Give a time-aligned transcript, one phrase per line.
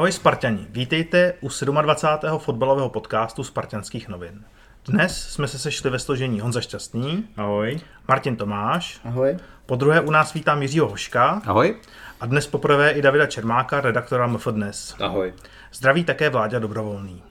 [0.00, 1.48] Ahoj Spartani, vítejte u
[1.82, 2.38] 27.
[2.38, 4.44] fotbalového podcastu Spartanských novin.
[4.86, 7.80] Dnes jsme se sešli ve složení Honza Šťastný, Ahoj.
[8.08, 9.36] Martin Tomáš, Ahoj.
[9.66, 11.76] po druhé u nás vítám Jiřího Hoška Ahoj.
[12.20, 14.96] a dnes poprvé i Davida Čermáka, redaktora MF Dnes.
[15.00, 15.32] Ahoj.
[15.72, 17.22] Zdraví také Vláďa Dobrovolný.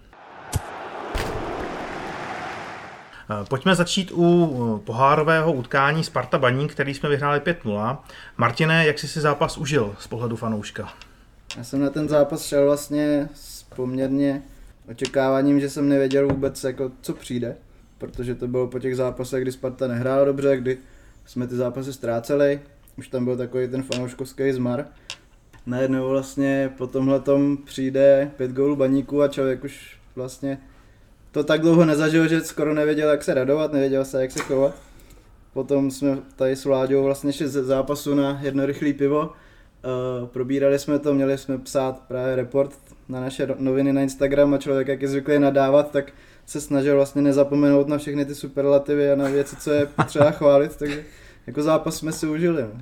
[3.29, 4.27] Eh, Pojďme začít u
[4.81, 7.97] eh, pohárového utkání Sparta Baník, který jsme vyhráli 5-0.
[8.37, 10.89] Martine, jak jsi si zápas užil z pohledu fanouška?
[11.57, 14.41] Já jsem na ten zápas šel vlastně s poměrně
[14.89, 17.55] očekáváním, že jsem nevěděl vůbec, jako, co přijde,
[17.97, 20.77] protože to bylo po těch zápasech, kdy Sparta nehrála dobře, kdy
[21.25, 22.61] jsme ty zápasy ztráceli,
[22.97, 24.85] už tam byl takový ten fanouškovský zmar.
[25.65, 27.21] Najednou vlastně po tomhle
[27.65, 30.57] přijde pět gólů baníků a člověk už vlastně
[31.31, 34.75] to tak dlouho nezažil, že skoro nevěděl, jak se radovat, nevěděl se, jak se chovat.
[35.53, 39.31] Potom jsme tady s Vláďou vlastně šli ze zápasu na jedno rychlé pivo.
[40.21, 42.71] Uh, probírali jsme to, měli jsme psát právě report
[43.09, 46.11] na naše noviny na Instagram a člověk, jak je zvyklý nadávat, tak
[46.45, 50.75] se snažil vlastně nezapomenout na všechny ty superlativy a na věci, co je potřeba chválit,
[50.75, 51.03] takže
[51.47, 52.61] jako zápas jsme si užili.
[52.61, 52.81] No.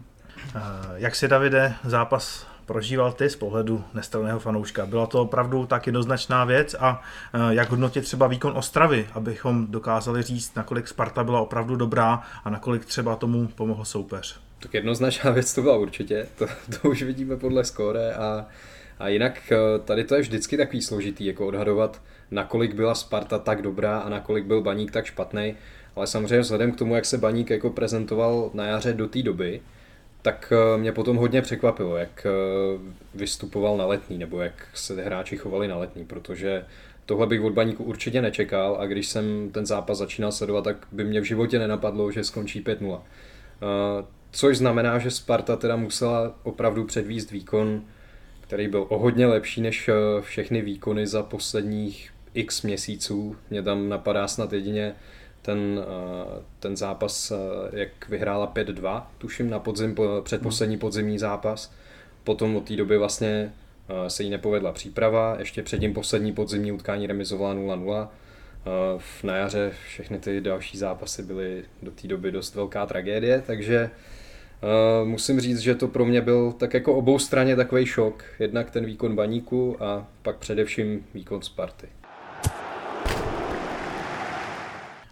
[0.55, 0.59] Eh,
[0.95, 4.85] Jak si, Davide, zápas prožíval ty z pohledu nestranného fanouška?
[4.85, 7.01] Byla to opravdu tak jednoznačná věc a
[7.33, 12.49] eh, jak hodnotit třeba výkon Ostravy, abychom dokázali říct, nakolik Sparta byla opravdu dobrá a
[12.49, 14.46] nakolik třeba tomu pomohl soupeř?
[14.59, 16.47] Tak jednoznačná věc to byla určitě, to,
[16.81, 18.45] to už vidíme podle skóre a,
[18.99, 23.61] a jinak eh, tady to je vždycky takový složitý, jako odhadovat, nakolik byla Sparta tak
[23.61, 25.55] dobrá a nakolik byl Baník tak špatný.
[25.95, 29.61] Ale samozřejmě vzhledem k tomu, jak se Baník jako prezentoval na jaře do té doby,
[30.21, 32.30] tak eh, mě potom hodně překvapilo, jak eh,
[33.15, 36.65] vystupoval na letní, nebo jak se hráči chovali na letní, protože
[37.05, 41.04] tohle bych od Baníku určitě nečekal a když jsem ten zápas začínal sledovat, tak by
[41.04, 43.02] mě v životě nenapadlo, že skončí 5-0.
[44.32, 47.82] Což znamená, že Sparta teda musela opravdu předvíst výkon,
[48.42, 53.36] který byl o hodně lepší než eh, všechny výkony za posledních x měsíců.
[53.49, 54.95] Mě tam napadá snad jedině
[55.42, 57.36] ten, eh, ten zápas, eh,
[57.80, 61.73] jak vyhrála 5-2, tuším na podzim, po- předposlední podzimní zápas.
[62.23, 63.54] Potom od té doby vlastně
[64.08, 68.11] se jí nepovedla příprava, ještě předtím poslední podzimní utkání remizovala 0-0.
[68.66, 73.43] Eh, v- Na jaře všechny ty další zápasy byly do té doby dost velká tragédie,
[73.48, 74.17] takže Uh,
[75.03, 78.23] musím říct, že to pro mě byl tak jako obou straně takový šok.
[78.39, 81.87] Jednak ten výkon baníku a pak především výkon Sparty.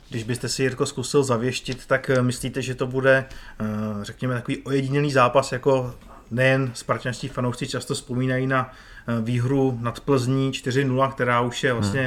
[0.10, 3.26] Když byste si Jirko zkusil zavěštit, tak eh, myslíte, že to bude,
[3.60, 3.66] eh,
[4.02, 5.96] řekněme, takový ojedinělý zápas, jako
[6.32, 8.76] nejen spartanští fanoušci často vzpomínají na eh,
[9.22, 12.02] výhru nad Plzní 4-0, která už je vlastně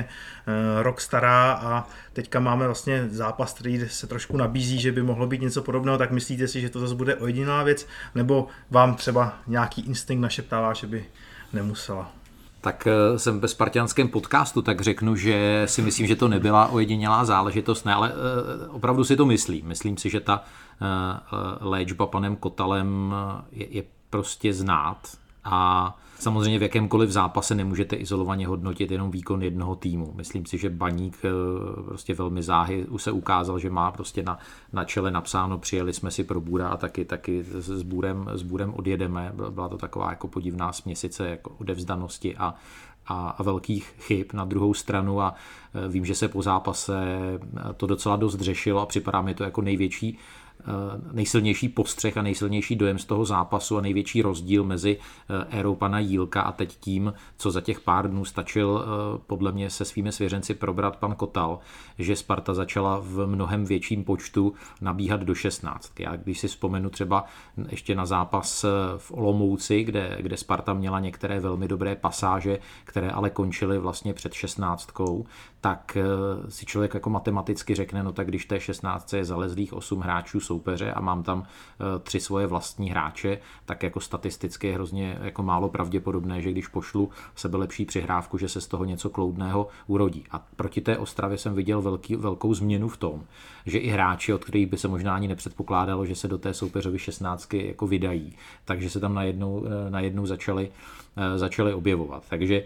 [0.46, 0.82] hmm.
[0.82, 5.40] rok stará a teďka máme vlastně zápas, který se trošku nabízí, že by mohlo být
[5.40, 9.82] něco podobného, tak myslíte si, že to zase bude ojedinělá věc, nebo vám třeba nějaký
[9.82, 11.04] instinkt našeptává, že by
[11.52, 12.12] nemusela?
[12.60, 17.24] Tak eh, jsem ve spartianském podcastu, tak řeknu, že si myslím, že to nebyla ojedinělá
[17.24, 19.66] záležitost, ne, ale eh, opravdu si to myslím.
[19.66, 20.86] Myslím si, že ta eh,
[21.60, 25.08] léčba panem Kotalem eh, je, je prostě znát
[25.44, 30.12] a samozřejmě v jakémkoliv zápase nemůžete izolovaně hodnotit jenom výkon jednoho týmu.
[30.16, 31.28] Myslím si, že Baník eh,
[31.82, 34.38] prostě velmi záhy se ukázal, že má prostě na,
[34.72, 38.74] na čele napsáno, přijeli jsme si pro Bůra a taky, taky s, Bůrem, s Bůrem
[38.74, 39.32] odjedeme.
[39.50, 42.54] Byla to taková jako podivná směsice jako odevzdanosti a,
[43.06, 45.34] a, a velkých chyb na druhou stranu a
[45.74, 46.94] eh, vím, že se po zápase
[47.76, 50.18] to docela dost řešilo a připadá mi to jako největší
[51.12, 54.98] nejsilnější postřeh a nejsilnější dojem z toho zápasu a největší rozdíl mezi
[55.50, 58.84] érou pana Jílka a teď tím, co za těch pár dnů stačil
[59.26, 61.58] podle mě se svými svěřenci probrat pan Kotal,
[61.98, 66.00] že Sparta začala v mnohem větším počtu nabíhat do 16.
[66.00, 67.24] Já když si vzpomenu třeba
[67.68, 68.64] ještě na zápas
[68.96, 74.32] v Olomouci, kde, kde Sparta měla některé velmi dobré pasáže, které ale končily vlastně před
[74.32, 74.90] 16,
[75.60, 75.98] tak
[76.48, 80.92] si člověk jako matematicky řekne, no tak když té 16 je zalezlých 8 hráčů soupeře
[80.92, 85.68] a mám tam eh, tři svoje vlastní hráče, tak jako statisticky je hrozně jako málo
[85.68, 90.24] pravděpodobné, že když pošlu sebe lepší přihrávku, že se z toho něco kloudného urodí.
[90.30, 93.22] A proti té Ostravě jsem viděl velký, velkou změnu v tom,
[93.66, 96.98] že i hráči, od kterých by se možná ani nepředpokládalo, že se do té soupeřovy
[96.98, 100.70] 16 jako vydají, takže se tam najednou, eh, najednou začali,
[101.36, 102.24] začali objevovat.
[102.28, 102.64] Takže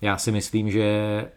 [0.00, 1.30] já si myslím, že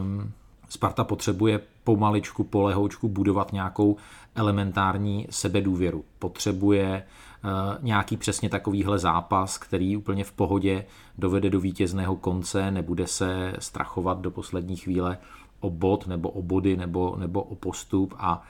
[0.00, 0.32] um,
[0.72, 3.96] Sparta potřebuje pomaličku, polehoučku budovat nějakou
[4.34, 6.04] elementární sebedůvěru.
[6.18, 7.02] Potřebuje
[7.44, 7.50] uh,
[7.84, 10.84] nějaký přesně takovýhle zápas, který úplně v pohodě
[11.18, 15.18] dovede do vítězného konce, nebude se strachovat do poslední chvíle
[15.60, 18.42] o bod nebo o body nebo, nebo o postup a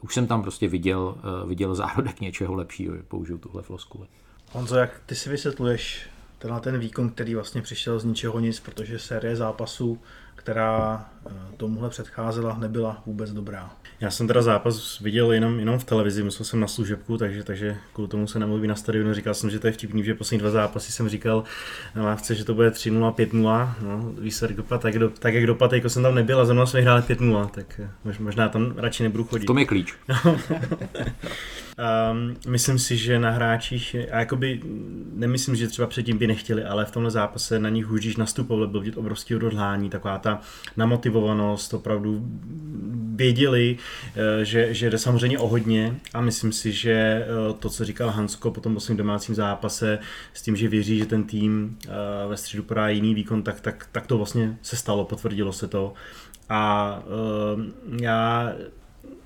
[0.00, 1.00] už jsem tam prostě viděl,
[1.42, 4.06] uh, viděl zárodek něčeho lepšího, použiju tuhle floskuli.
[4.52, 6.08] Honzo, jak ty si vysvětluješ
[6.38, 9.98] tenhle ten výkon, který vlastně přišel z ničeho nic, protože série zápasů,
[10.48, 11.17] která eh,
[11.56, 13.70] tomuhle předcházela, nebyla vůbec dobrá.
[14.00, 17.76] Já jsem teda zápas viděl jenom, jenom v televizi, musel jsem na služebku, takže, takže
[17.92, 19.14] kvůli tomu se nemluví na stadionu.
[19.14, 21.44] Říkal jsem, že to je vtipný, že poslední dva zápasy jsem říkal
[21.94, 23.74] na lávce, že to bude 3-0, 5-0.
[23.82, 26.66] No, výsledek dopad, tak, do, tak jak dopad, jako jsem tam nebyl a za mnou
[26.66, 29.46] jsme hráli 5-0, tak eh, možná tam radši nebudu chodit.
[29.46, 29.94] To je klíč.
[32.12, 34.60] Um, myslím si, že na hráčích, a jakoby
[35.14, 38.66] nemyslím, že třeba předtím by nechtěli, ale v tomhle zápase na nich už když nastupovali,
[38.66, 40.40] byl vidět obrovský odhodlání, taková ta
[41.18, 42.22] namotivovanost, opravdu
[43.14, 43.76] věděli,
[44.16, 47.26] eh, že, že jde samozřejmě o hodně a myslím si, že eh,
[47.58, 49.98] to, co říkal Hansko po tom posledním domácím zápase,
[50.34, 51.88] s tím, že věří, že ten tým eh,
[52.28, 55.92] ve středu podá jiný výkon, tak, tak, tak to vlastně se stalo, potvrdilo se to.
[56.48, 57.02] A
[58.00, 58.52] já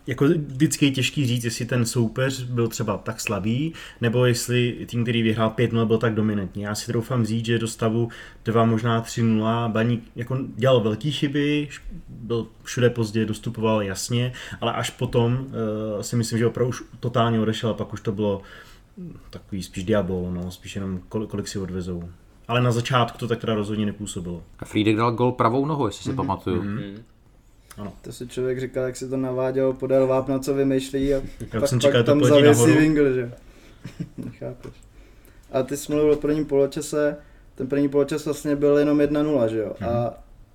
[0.06, 5.02] jako vždycky je těžký říct, jestli ten soupeř byl třeba tak slabý, nebo jestli tým,
[5.02, 6.62] který vyhrál 5-0, byl tak dominantní.
[6.62, 8.08] Já si troufám říct, že do stavu
[8.44, 11.68] 2, možná 3-0, Baník jako dělal velké chyby,
[12.08, 17.40] byl všude pozdě, dostupoval jasně, ale až potom uh, si myslím, že opravdu už totálně
[17.40, 18.42] odešel a pak už to bylo
[19.30, 22.08] takový spíš diabol, no, spíš jenom kolik, kolik si odvezou.
[22.48, 24.42] Ale na začátku to tak teda rozhodně nepůsobilo.
[24.58, 26.16] A Friedek dal gol pravou nohou, jestli si mm-hmm.
[26.16, 26.62] pamatuju.
[26.62, 27.02] Mm-hmm.
[27.78, 27.92] Ano.
[28.02, 31.16] To si člověk říkal, jak si to naváděl, podal vápna, co vymýšlí a
[31.52, 33.32] Já pak, jsem čekal, pak tam zavěsí Wingl, že?
[34.18, 34.72] Nechápeš.
[35.52, 37.16] A ty jsi mluvil o prvním poločase,
[37.54, 39.72] ten první poločas vlastně byl jenom 1-0, že jo?
[39.78, 39.88] Hmm.
[39.88, 40.12] A mhm.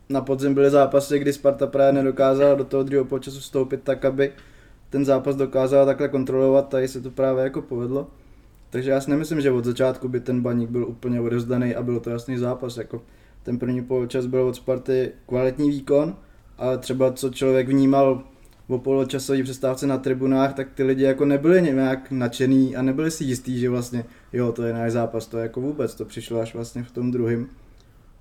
[0.09, 4.31] na podzim byly zápasy, kdy Sparta právě nedokázala do toho druhého poločasu vstoupit tak, aby
[4.89, 8.07] ten zápas dokázala takhle kontrolovat, tady se to právě jako povedlo.
[8.69, 11.99] Takže já si nemyslím, že od začátku by ten baník byl úplně odezdaný a byl
[11.99, 12.77] to jasný zápas.
[12.77, 13.01] Jako
[13.43, 16.15] ten první poločas byl od Sparty kvalitní výkon,
[16.57, 18.23] ale třeba co člověk vnímal
[18.67, 23.23] o poločasové přestávce na tribunách, tak ty lidi jako nebyli nějak nadšený a nebyli si
[23.23, 26.53] jistý, že vlastně jo, to je náš zápas, to je jako vůbec, to přišlo až
[26.53, 27.47] vlastně v tom druhém.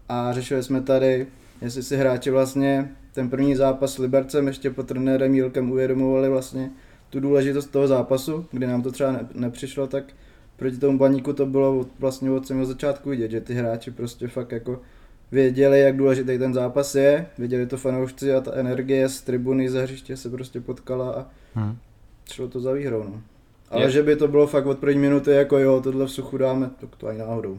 [0.09, 1.27] A řešili jsme tady,
[1.63, 6.71] jestli si hráči vlastně ten první zápas s Libercem ještě pod trenérem Jílkem uvědomovali vlastně
[7.11, 10.05] tu důležitost toho zápasu, kdy nám to třeba ne, nepřišlo, tak
[10.57, 14.53] proti tomu baníku to bylo vlastně od samého začátku vidět, že ty hráči prostě fakt
[14.53, 14.81] jako
[15.33, 19.83] věděli, jak důležitý ten zápas je, věděli to fanoušci a ta energie z tribuny ze
[19.83, 21.77] hřiště se prostě potkala a hmm.
[22.33, 23.03] šlo to za výhrou.
[23.03, 23.23] No.
[23.71, 23.91] Ale je.
[23.91, 26.97] že by to bylo fakt od první minuty jako jo, tohle v suchu dáme, tak
[26.97, 27.59] to ani náhodou.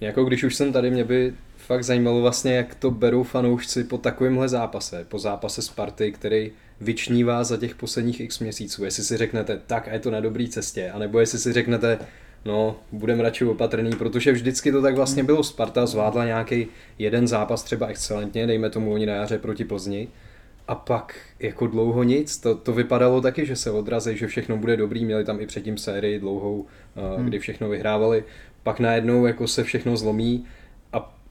[0.00, 3.98] Jako když už jsem tady, mě by fakt zajímalo vlastně, jak to berou fanoušci po
[3.98, 8.84] takovémhle zápase, po zápase Sparty, který vyčnívá za těch posledních x měsíců.
[8.84, 11.98] Jestli si řeknete, tak a je to na dobré cestě, anebo jestli si řeknete,
[12.44, 15.42] no, budeme radši opatrný, protože vždycky to tak vlastně bylo.
[15.44, 16.66] Sparta zvládla nějaký
[16.98, 20.08] jeden zápas třeba excelentně, dejme tomu oni na jaře proti Plzni,
[20.68, 24.76] a pak jako dlouho nic, to, to vypadalo taky, že se odrazí, že všechno bude
[24.76, 26.66] dobrý, měli tam i předtím sérii dlouhou,
[27.16, 27.26] hmm.
[27.26, 28.24] kdy všechno vyhrávali,
[28.62, 30.46] pak najednou jako se všechno zlomí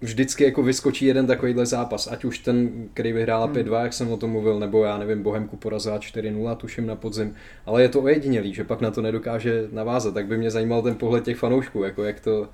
[0.02, 3.56] vždycky jako vyskočí jeden takovýhle zápas, ať už ten, který vyhrála hmm.
[3.56, 7.36] 5-2, jak jsem o tom mluvil, nebo já nevím, Bohemku porazila 4-0, tuším na podzim,
[7.66, 10.96] ale je to ojedinělý, že pak na to nedokáže navázat, tak by mě zajímal ten
[10.96, 12.50] pohled těch fanoušků, jako jak to,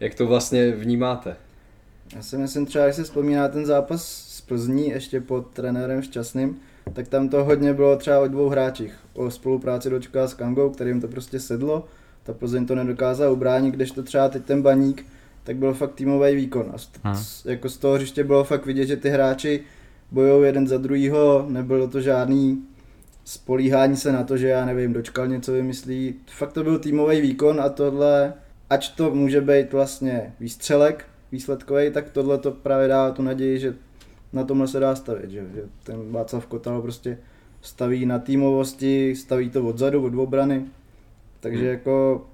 [0.00, 1.36] jak to vlastně vnímáte.
[2.16, 6.58] Já si myslím třeba, jak se vzpomíná ten zápas s Plzní ještě pod trenérem Šťastným,
[6.92, 8.94] tak tam to hodně bylo třeba o dvou hráčích.
[9.14, 11.84] O spolupráci dočká s Kangou, kterým to prostě sedlo,
[12.22, 15.06] ta Plzeň to nedokázala ubránit, kdežto třeba teď ten baník
[15.46, 16.70] tak byl fakt týmový výkon.
[16.74, 17.16] A z, hmm.
[17.44, 19.60] jako z toho hřiště bylo fakt vidět, že ty hráči
[20.10, 22.62] bojují jeden za druhýho, nebylo to žádný
[23.24, 26.14] spolíhání se na to, že já nevím, dočkal něco vymyslí.
[26.26, 28.34] Fakt to byl týmový výkon a tohle,
[28.70, 33.74] ač to může být vlastně výstřelek výsledkový, tak tohle to právě dá tu naději, že
[34.32, 37.18] na tomhle se dá stavit, že, že ten Václav Kotal prostě
[37.62, 40.64] staví na týmovosti, staví to odzadu, od obrany,
[41.40, 41.70] takže hmm.
[41.70, 42.26] jako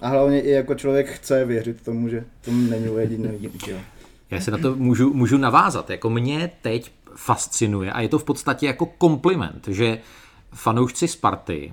[0.00, 3.50] a hlavně i jako člověk chce věřit tomu, že to není ujedinělý.
[4.30, 5.90] Já se na to můžu, můžu navázat.
[5.90, 9.98] Jako mě teď fascinuje a je to v podstatě jako kompliment, že
[10.52, 11.72] fanoušci Sparty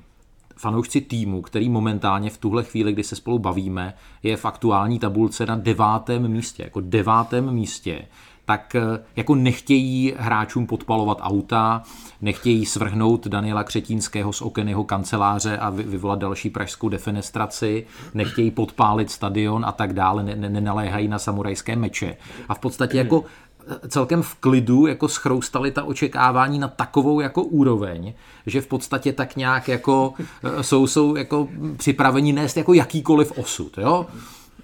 [0.58, 5.46] fanoušci týmu, který momentálně v tuhle chvíli, kdy se spolu bavíme, je v aktuální tabulce
[5.46, 8.06] na devátém místě, jako devátém místě,
[8.46, 8.82] tak eh,
[9.16, 11.84] jako nechtějí hráčům podpalovat auta,
[12.22, 19.66] nechtějí svrhnout Daniela Křetínského z oken kanceláře a vyvolat další pražskou defenestraci, nechtějí podpálit stadion
[19.66, 22.18] a tak dále, nenaléhají na samurajské meče.
[22.50, 23.24] A v podstatě jako
[23.68, 28.14] eh, celkem v klidu jako schroustali ta očekávání na takovou jako úroveň,
[28.46, 31.48] že v podstatě tak nějak jako eh, jsou, jsou jako
[31.78, 33.78] připraveni nést jako jakýkoliv osud.
[33.78, 34.06] Jo?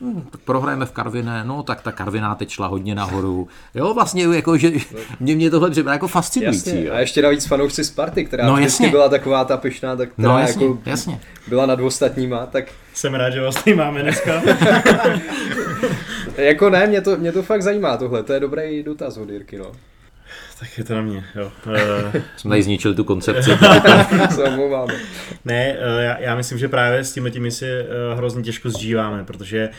[0.01, 3.47] Hmm, tak prohrajeme v Karviné, no tak ta Karviná teď šla hodně nahoru.
[3.75, 4.71] Jo, vlastně jako, že
[5.19, 6.69] mě, mě tohle připadá jako fascinující.
[6.69, 6.85] Jasně.
[6.85, 6.93] Jo.
[6.93, 10.39] A ještě navíc fanoušci Sparty, která no, vždycky byla taková ta pyšná, tak která no,
[10.39, 11.19] jasně, jako jasně.
[11.47, 12.65] byla nad ostatníma, tak...
[12.93, 14.41] Jsem rád, že vás tady máme dneska.
[16.37, 19.57] jako ne, mě to, mě to fakt zajímá tohle, to je dobrý dotaz od Jirky,
[19.57, 19.71] no.
[20.61, 21.51] Tak je to na mě, jo.
[21.65, 22.21] Uh...
[22.37, 23.51] Jsem tady zničil tu koncepci.
[25.45, 29.23] ne, uh, já, já, myslím, že právě s tím tím si uh, hrozně těžko zžíváme,
[29.23, 29.69] protože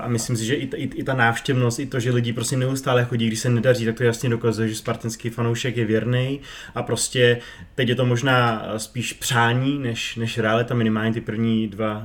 [0.00, 3.04] a myslím si, že i, i, i ta návštěvnost, i to, že lidi prostě neustále
[3.04, 6.40] chodí, když se nedaří, tak to jasně dokazuje, že spartanský fanoušek je věrný
[6.74, 7.38] a prostě
[7.74, 12.04] teď je to možná spíš přání než, než realita, minimálně ty první dva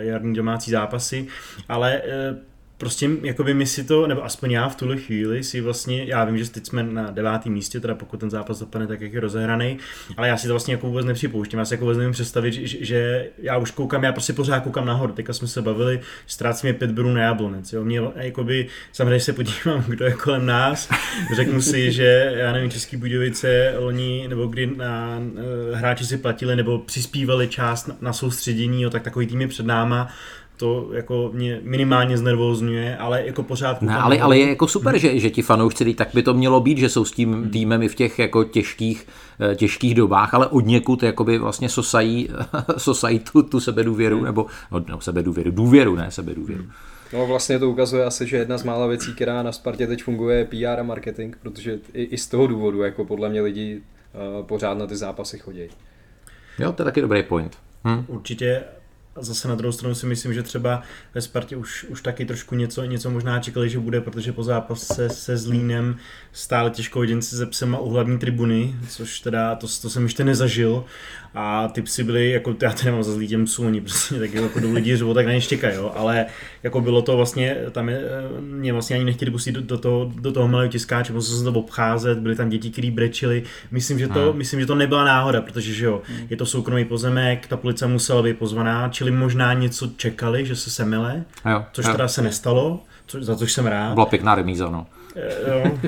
[0.00, 1.26] jarní domácí zápasy,
[1.68, 2.02] ale
[2.78, 6.38] prostě jakoby my si to, nebo aspoň já v tuhle chvíli si vlastně, já vím,
[6.38, 9.78] že teď jsme na devátém místě, teda pokud ten zápas dopadne tak, jak je rozehraný,
[10.16, 12.84] ale já si to vlastně jako vůbec nepřipouštím, já si jako vůbec nevím představit, že,
[12.84, 16.90] že, já už koukám, já prostě pořád koukám nahoru, teďka jsme se bavili, ztrácíme pět
[16.90, 20.88] brů na jablonec, jo, mě jakoby, samozřejmě se podívám, kdo je kolem nás,
[21.34, 25.20] řeknu si, že já nevím, Český Budějovice loni, nebo kdy na,
[25.72, 29.66] eh, hráči si platili, nebo přispívali část na, na soustředění, jo, tak takový týmy před
[29.66, 30.08] náma,
[30.58, 33.82] to jako mě minimálně znervozňuje, ale jako pořád...
[33.82, 36.78] Ne, ale, ale je jako super, že, že ti fanoušci, tak by to mělo být,
[36.78, 37.50] že jsou s tím hmm.
[37.50, 39.06] týmem i v těch jako těžkých,
[39.40, 42.28] eh, těžkých dobách, ale od někud jakoby vlastně sosají,
[42.76, 44.24] sosají tu, tu sebedůvěru, hmm.
[44.24, 46.62] nebo no, no, sebedůvěru, důvěru, ne sebedůvěru.
[46.62, 46.72] Hmm.
[47.12, 50.38] No vlastně to ukazuje asi, že jedna z mála věcí, která na Spartě teď funguje,
[50.38, 53.80] je PR a marketing, protože i, i z toho důvodu, jako podle mě lidi
[54.38, 55.68] uh, pořád na ty zápasy chodí.
[56.58, 57.58] Jo, to je taky dobrý point.
[57.84, 58.04] Hm?
[58.08, 58.64] Určitě
[59.18, 60.82] a zase na druhou stranu si myslím, že třeba
[61.14, 65.08] ve Spartě už, už taky trošku něco, něco možná čekali, že bude, protože po zápase
[65.08, 65.96] se Zlínem
[66.32, 70.84] stále těžko jedinci se psema u hlavní tribuny, což teda to, to jsem ještě nezažil
[71.34, 74.34] a ty psy byly, jako já to nemám za zlý těm psů, oni prostě tak
[74.34, 76.26] jako do lidí řvou, tak na ně štěkají, jo, ale
[76.62, 78.02] jako bylo to vlastně, tam je,
[78.40, 81.60] mě vlastně ani nechtěli pustit do, do, toho, do toho malého tiskáče, musel jsem to
[81.60, 84.38] obcházet, byly tam děti, které brečily, myslím, že to, hmm.
[84.38, 86.26] myslím, že to nebyla náhoda, protože že jo, hmm.
[86.30, 90.70] je to soukromý pozemek, ta policie musela být pozvaná, čili možná něco čekali, že se
[90.70, 91.92] semele, jo, což jo.
[91.92, 93.94] teda se nestalo, co, za což jsem rád.
[93.94, 94.86] Byla pěkná remíza, no.
[95.48, 95.78] Jo,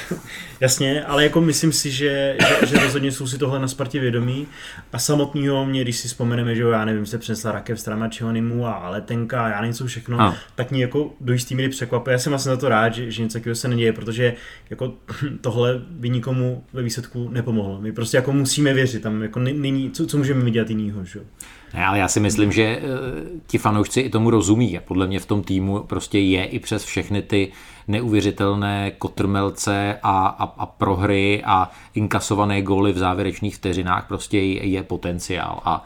[0.60, 4.46] jasně, ale jako myslím si, že, že, že rozhodně jsou si tohle na Spartě vědomí
[4.92, 8.88] a samotného mě, když si vzpomeneme, že já nevím, se přinesla rakev z Tramačionimu a
[8.88, 10.36] letenka a já nevím co všechno, a.
[10.54, 12.12] tak mě jako do jistý míry překvapuje.
[12.12, 14.34] Já jsem vlastně za to rád, že, že něco takového se neděje, protože
[14.70, 14.94] jako
[15.40, 17.80] tohle by nikomu ve výsledku nepomohlo.
[17.80, 21.20] My prostě jako musíme věřit, tam jako není, co, co můžeme dělat jinýho, že?
[21.74, 24.78] Ne, ale já si myslím, že uh, ti fanoušci i tomu rozumí.
[24.78, 27.52] A podle mě v tom týmu prostě je i přes všechny ty
[27.88, 35.60] neuvěřitelné kotrmelce a, a, a prohry a inkasované góly v závěrečných vteřinách prostě je, potenciál.
[35.64, 35.84] A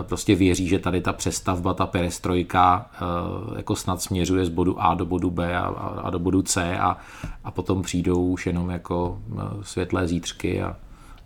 [0.00, 4.82] e, prostě věří, že tady ta přestavba, ta perestrojka e, jako snad směřuje z bodu
[4.82, 5.64] A do bodu B a,
[6.02, 6.96] a do bodu C a,
[7.44, 9.18] a potom přijdou už jenom jako
[9.62, 10.76] světlé zítřky a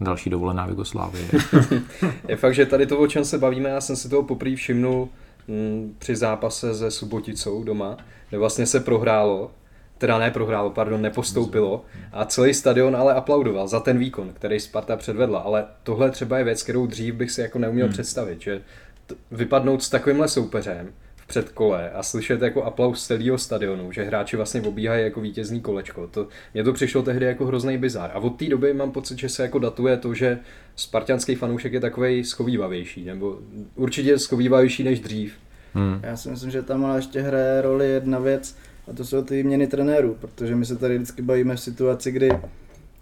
[0.01, 1.31] další dovolená v Jugoslávii.
[2.29, 5.09] je fakt, že tady to, o čem se bavíme, já jsem si toho poprvé všimnul
[5.49, 7.97] m, mm, při zápase se Suboticou doma,
[8.29, 9.51] kde vlastně se prohrálo
[9.99, 14.97] teda ne prohrálo, pardon, nepostoupilo a celý stadion ale aplaudoval za ten výkon, který Sparta
[14.97, 17.93] předvedla, ale tohle třeba je věc, kterou dřív bych si jako neuměl hmm.
[17.93, 18.63] představit, že
[19.07, 20.93] t- vypadnout s takovýmhle soupeřem
[21.29, 26.29] předkole a slyšet jako aplaus celého stadionu, že hráči vlastně obíhají jako vítězný kolečko, to,
[26.55, 28.11] mně to přišlo tehdy jako hrozný bizar.
[28.15, 30.39] A od té doby mám pocit, že se jako datuje to, že
[30.77, 33.39] spartianský fanoušek je takový schovývavější, nebo
[33.75, 35.35] určitě schovývavější než dřív.
[35.75, 36.01] Hmm.
[36.03, 38.57] Já si myslím, že tam ale ještě hraje roli jedna věc,
[38.91, 42.31] a to jsou ty měny trenérů, protože my se tady vždycky bavíme v situaci, kdy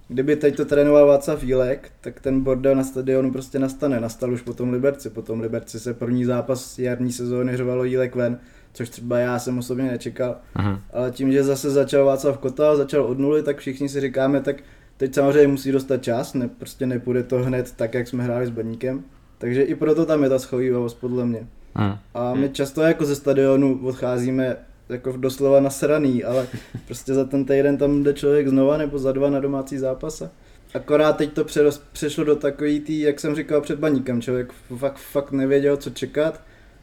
[0.09, 4.01] kdyby teď to trénoval Václav Jílek, tak ten bordel na stadionu prostě nastane.
[4.01, 5.11] Nastal už potom Liberci.
[5.11, 8.39] Potom Liberci se první zápas jarní sezóny řvalo Jílek ven,
[8.73, 10.37] což třeba já jsem osobně nečekal.
[10.55, 10.81] Aha.
[10.93, 14.57] Ale tím, že zase začal Václav Kotal, začal od nuly, tak všichni si říkáme, tak
[14.97, 18.51] teď samozřejmě musí dostat čas, ne, prostě nepůjde to hned tak, jak jsme hráli s
[18.51, 19.05] Baníkem.
[19.39, 21.47] Takže i proto tam je ta schovývavost podle mě.
[21.75, 22.03] Aha.
[22.15, 24.57] A my často jako ze stadionu odcházíme
[24.89, 26.47] jako doslova nasraný, ale
[26.87, 30.31] prostě za ten týden tam jde člověk znova nebo za dva na domácí zápase.
[30.75, 34.99] Akorát teď to přerost, přešlo do takový tý, jak jsem říkal před baníkem, člověk fakt,
[34.99, 36.41] fakt nevěděl, co čekat.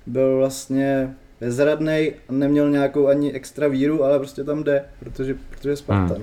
[0.08, 5.76] Byl vlastně bezradný a neměl nějakou ani extra víru, ale prostě tam jde, protože, protože
[5.76, 6.22] Spartan.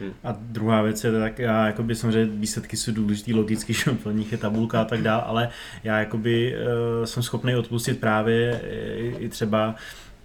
[0.00, 0.12] Hmm.
[0.24, 4.32] A druhá věc je tak, já jakoby samozřejmě výsledky jsou důležitý, logicky, že po nich
[4.32, 5.48] je tabulka a tak dále, ale
[5.84, 8.60] já jakoby uh, jsem schopný odpustit právě
[8.96, 9.74] i, i třeba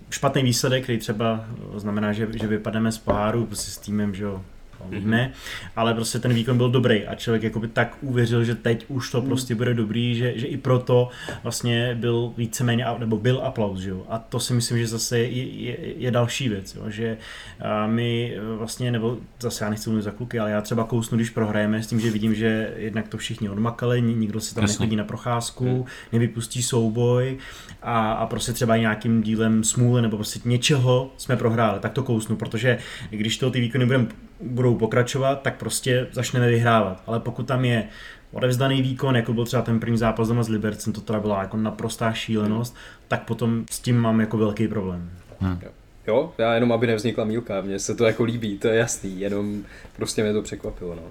[0.09, 4.43] špatný výsledek, který třeba znamená, že, že vypadneme z poháru prostě s týmem, že jo,
[4.89, 5.31] víme,
[5.75, 9.21] ale prostě ten výkon byl dobrý a člověk jakoby tak uvěřil, že teď už to
[9.21, 11.09] prostě bude dobrý, že, že i proto
[11.43, 14.05] vlastně byl víceméně, nebo byl aplaus, že jo?
[14.09, 16.89] A to si myslím, že zase je, je, je další věc, jo?
[16.89, 17.17] že
[17.87, 21.83] my vlastně, nebo zase já nechci mluvit za kluky, ale já třeba kousnu, když prohrajeme
[21.83, 24.73] s tím, že vidím, že jednak to všichni odmakali, nikdo si tam Jasně.
[24.73, 25.85] nechodí na procházku, hmm.
[26.11, 27.37] nevypustí souboj
[27.81, 32.35] a, a prostě třeba nějakým dílem smůly nebo prostě něčeho jsme prohráli, tak to kousnu,
[32.35, 32.77] protože
[33.09, 34.07] když to ty výkony budeme
[34.41, 37.03] budou pokračovat, tak prostě začneme vyhrávat.
[37.07, 37.87] Ale pokud tam je
[38.31, 41.57] odevzdaný výkon, jako byl třeba ten první zápas doma s Libercem, to teda byla jako
[41.57, 42.75] naprostá šílenost,
[43.07, 45.11] tak potom s tím mám jako velký problém.
[45.39, 45.59] Hmm.
[46.07, 49.63] Jo, já jenom, aby nevznikla mílka, mně se to jako líbí, to je jasný, jenom
[49.95, 51.01] prostě mě to překvapilo, no.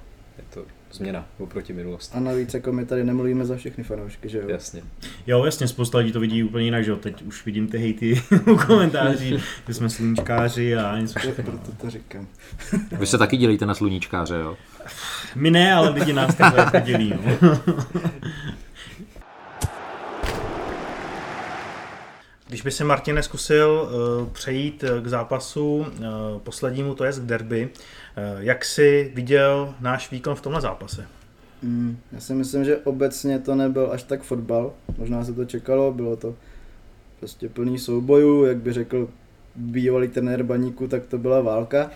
[0.58, 2.16] To změna oproti minulosti.
[2.16, 4.44] A navíc jako my tady nemluvíme za všechny fanoušky, že jo?
[4.48, 4.82] Jasně.
[5.26, 6.96] Jo, jasně, spousta lidí to vidí úplně jinak, že jo?
[6.96, 8.22] Teď už vidím ty hejty
[8.52, 9.38] u komentáří,
[9.68, 11.44] že jsme sluníčkáři a něco všechno.
[11.44, 12.26] Proto to říkám.
[12.98, 14.56] Vy se taky dělíte na sluníčkáře, jo?
[15.34, 17.58] My ne, ale lidi nás takhle jako dělí, no.
[22.48, 23.88] Když by se Martine zkusil
[24.22, 25.86] uh, přejít k zápasu uh,
[26.38, 27.70] poslednímu, to je k derby, uh,
[28.38, 31.06] jak si viděl náš výkon v tomhle zápase?
[31.62, 34.72] Mm, já si myslím, že obecně to nebyl až tak fotbal.
[34.98, 36.34] Možná se to čekalo, bylo to
[37.18, 39.08] prostě plný soubojů, jak by řekl
[39.56, 41.90] bývalý trenér baníku, tak to byla válka.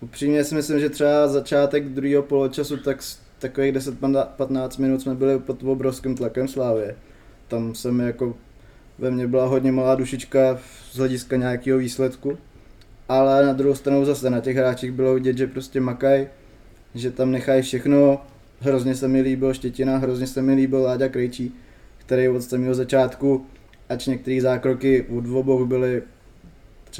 [0.00, 2.98] Upřímně si myslím, že třeba začátek druhého poločasu, tak
[3.38, 6.96] takových 10-15 minut jsme byli pod obrovským tlakem Slávě.
[7.48, 8.34] Tam jsem jako
[8.98, 10.58] ve mně byla hodně malá dušička
[10.92, 12.38] z hlediska nějakého výsledku.
[13.08, 16.28] Ale na druhou stranu zase na těch hráčích bylo vidět, že prostě makaj,
[16.94, 18.20] že tam nechají všechno.
[18.60, 21.54] Hrozně se mi líbil Štětina, hrozně se mi líbil Láďa Krejčí,
[21.98, 23.46] který od samého začátku,
[23.88, 26.02] ač některé zákroky od obou byly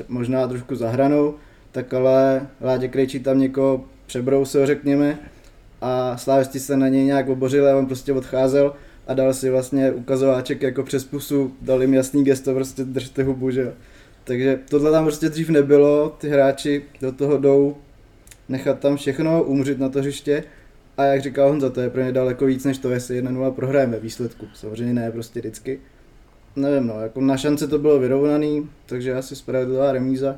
[0.09, 1.35] možná trošku zahranou,
[1.73, 5.19] tak ale Láďa Krejčí tam někoho přebrousil, řekněme,
[5.81, 8.75] a slávisti se na něj nějak obořili a on prostě odcházel
[9.07, 13.51] a dal si vlastně ukazováček jako přes pusu, dal jim jasný gesto, prostě držte hubu,
[13.51, 13.73] že.
[14.29, 17.77] Takže tohle tam prostě dřív nebylo, ty hráči do toho jdou
[18.49, 20.45] nechat tam všechno, umřít na to hřiště
[20.97, 24.01] a jak říkal Honza, to je pro ně daleko víc než to, jestli 1-0 prohrajeme
[24.01, 24.47] výsledku.
[24.55, 25.79] Samozřejmě ne prostě vždycky.
[26.57, 30.37] Nevím, no, jako na šance to bylo vyrovnaný, takže asi spravedlivá remíza.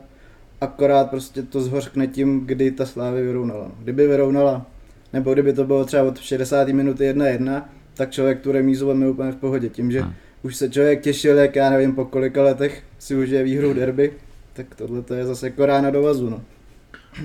[0.61, 3.73] Akorát prostě to zhořkne tím, kdy ta Slávy vyrovnala.
[3.83, 4.67] Kdyby vyrovnala,
[5.13, 6.69] nebo kdyby to bylo třeba od 60.
[6.69, 7.63] minuty 1-1,
[7.95, 9.69] tak člověk tu remízu veme úplně v pohodě.
[9.69, 10.13] Tím, že hmm.
[10.43, 14.13] Už se člověk těšil, jak já nevím, po kolika letech si užije výhru derby,
[14.53, 16.31] tak tohle to je zase jako rána do vazu.
[16.31, 16.41] No.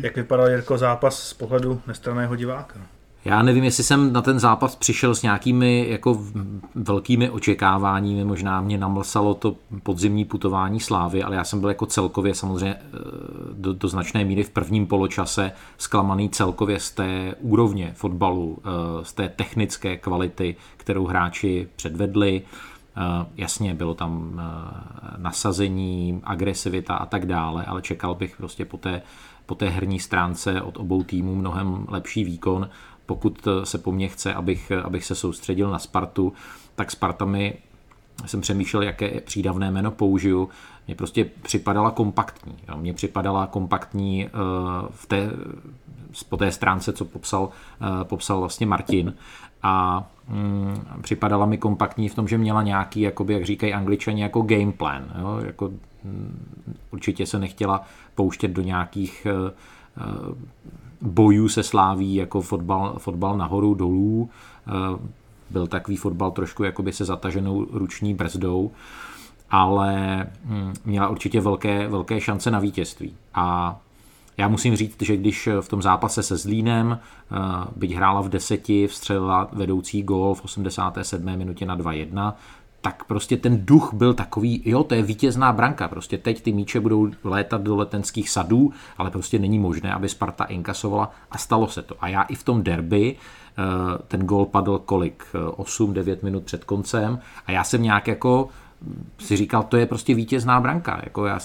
[0.01, 2.79] Jak vypadal Jirko zápas z pohledu nestraného diváka?
[3.25, 6.21] Já nevím, jestli jsem na ten zápas přišel s nějakými jako
[6.75, 12.35] velkými očekáváními, možná mě namlsalo to podzimní putování Slávy, ale já jsem byl jako celkově
[12.35, 12.87] samozřejmě eh,
[13.53, 19.13] do, do značné míry v prvním poločase zklamaný celkově z té úrovně fotbalu, eh, z
[19.13, 22.41] té technické kvality, kterou hráči předvedli.
[22.97, 24.41] Eh, jasně, bylo tam
[25.17, 29.01] nasazení, agresivita a tak dále, ale čekal bych prostě po té,
[29.45, 32.69] po té herní stránce od obou týmů mnohem lepší výkon.
[33.05, 36.33] Pokud se po mně chce, abych, abych se soustředil na Spartu,
[36.75, 37.57] tak Sparta mi
[38.25, 40.49] jsem přemýšlel, jaké přídavné jméno použiju,
[40.87, 42.55] mě prostě připadala kompaktní.
[42.75, 44.29] Mně připadala kompaktní
[44.89, 45.29] v té,
[46.29, 47.49] po té stránce, co popsal,
[48.03, 49.13] popsal vlastně Martin.
[49.63, 54.41] A mm, připadala mi kompaktní v tom, že měla nějaký, jakoby, jak říkají angličani, jako
[54.41, 55.05] game plan.
[55.19, 55.39] Jo.
[55.45, 55.71] Jako,
[56.03, 56.45] mm,
[56.91, 57.83] určitě se nechtěla
[58.15, 60.37] pouštět do nějakých uh,
[61.01, 64.29] bojů se sláví jako fotbal, fotbal nahoru, dolů.
[64.67, 64.71] Eh,
[65.49, 68.71] byl takový fotbal trošku jakoby se zataženou ruční brzdou,
[69.49, 73.15] ale hm, měla určitě velké, velké šance na vítězství.
[73.33, 73.77] A
[74.37, 77.35] já musím říct, že když v tom zápase se Zlínem, eh,
[77.75, 81.37] byť hrála v deseti, vstřelila vedoucí gól v 87.
[81.37, 82.35] minutě na 2-1,
[82.81, 86.79] tak prostě ten duch byl takový, jo, to je vítězná branka, prostě teď ty míče
[86.79, 91.81] budou létat do letenských sadů, ale prostě není možné, aby Sparta inkasovala a stalo se
[91.81, 91.95] to.
[91.99, 93.61] A já i v tom derby, eh,
[94.07, 98.49] ten gol padl kolik, 8-9 minut před koncem a já jsem nějak jako
[99.19, 101.01] si říkal, to je prostě vítězná branka.
[101.03, 101.39] Jako já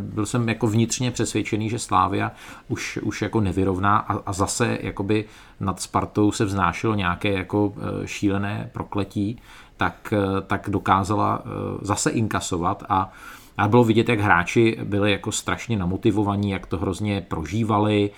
[0.00, 2.32] byl jsem jako vnitřně přesvědčený, že Slávia
[2.68, 5.24] už, už jako nevyrovná a, a zase jakoby
[5.60, 9.40] nad Spartou se vznášelo nějaké jako e, šílené prokletí,
[9.76, 11.48] tak, e, tak dokázala e,
[11.86, 13.12] zase inkasovat a
[13.58, 18.10] a bylo vidět, jak hráči byli jako strašně namotivovaní, jak to hrozně prožívali,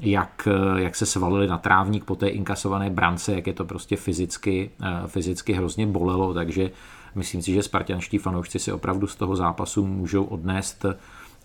[0.00, 4.70] jak, jak se svalili na trávník po té inkasované brance, jak je to prostě fyzicky,
[5.06, 6.70] fyzicky hrozně bolelo, takže
[7.16, 10.84] Myslím si, že spartianští fanoušci si opravdu z toho zápasu můžou odnést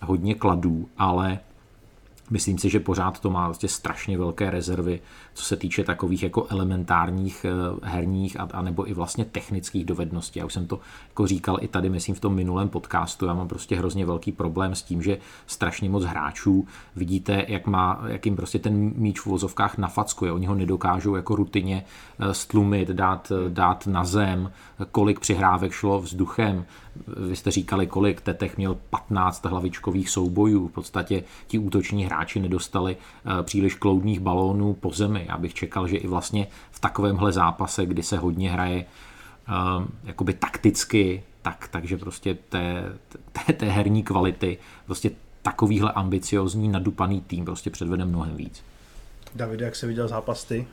[0.02, 1.38] hodně kladů, ale
[2.32, 5.00] Myslím si, že pořád to má vlastně strašně velké rezervy,
[5.34, 10.38] co se týče takových jako elementárních eh, herních a, a nebo i vlastně technických dovedností.
[10.38, 13.26] Já už jsem to jako říkal i tady, myslím, v tom minulém podcastu.
[13.26, 16.66] Já mám prostě hrozně velký problém s tím, že strašně moc hráčů
[16.96, 20.32] vidíte, jak, má, jak jim prostě ten míč v vozovkách nafackuje.
[20.32, 21.84] Oni ho nedokážou jako rutině
[22.18, 24.50] eh, stlumit, dát, eh, dát na zem,
[24.92, 26.64] kolik přihrávek šlo vzduchem.
[27.28, 30.68] Vy jste říkali, kolik Tetech měl 15 hlavičkových soubojů.
[30.68, 35.26] V podstatě ti útoční hráči nedostali eh, příliš kloudných balónů po zemi.
[35.28, 39.52] Já bych čekal, že i vlastně v takovémhle zápase, kdy se hodně hraje eh,
[40.04, 42.92] jakoby takticky, tak, takže prostě té,
[43.32, 45.10] té, té herní kvality, prostě
[45.42, 48.62] takovýhle ambiciozní, nadupaný tým prostě předvede mnohem víc.
[49.34, 50.66] David, jak se viděl zápas ty?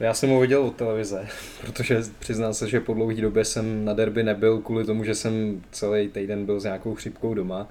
[0.00, 1.26] Já jsem ho viděl od televize,
[1.60, 5.62] protože přiznám se, že po dlouhé době jsem na derby nebyl kvůli tomu, že jsem
[5.70, 7.68] celý týden byl s nějakou chřipkou doma.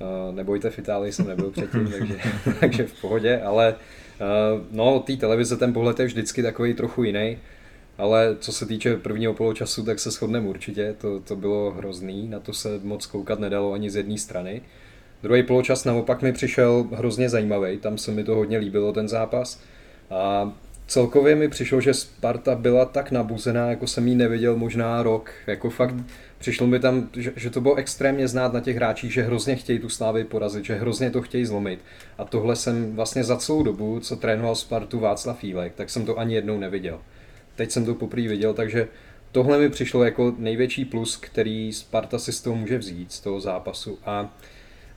[0.00, 2.16] Uh, nebojte, v Itálii jsem nebyl předtím, takže,
[2.60, 7.38] takže v pohodě, ale uh, no, té televize ten pohled je vždycky takový trochu jiný.
[7.98, 12.40] Ale co se týče prvního poločasu, tak se shodneme určitě, to, to bylo hrozný, na
[12.40, 14.62] to se moc koukat nedalo ani z jedné strany.
[15.22, 19.60] Druhý poločas naopak mi přišel hrozně zajímavý, tam se mi to hodně líbilo ten zápas.
[20.10, 20.52] A
[20.86, 25.30] celkově mi přišlo, že Sparta byla tak nabuzená, jako jsem jí neviděl možná rok.
[25.46, 25.94] Jako fakt
[26.38, 29.78] přišlo mi tam, že, že to bylo extrémně znát na těch hráčích, že hrozně chtějí
[29.78, 31.80] tu Slávy porazit, že hrozně to chtějí zlomit.
[32.18, 36.18] A tohle jsem vlastně za celou dobu, co trénoval Spartu Václav Fílek, tak jsem to
[36.18, 37.00] ani jednou neviděl.
[37.54, 38.88] Teď jsem to poprvé viděl, takže
[39.32, 43.40] tohle mi přišlo jako největší plus, který Sparta si z toho může vzít, z toho
[43.40, 43.98] zápasu.
[44.04, 44.36] A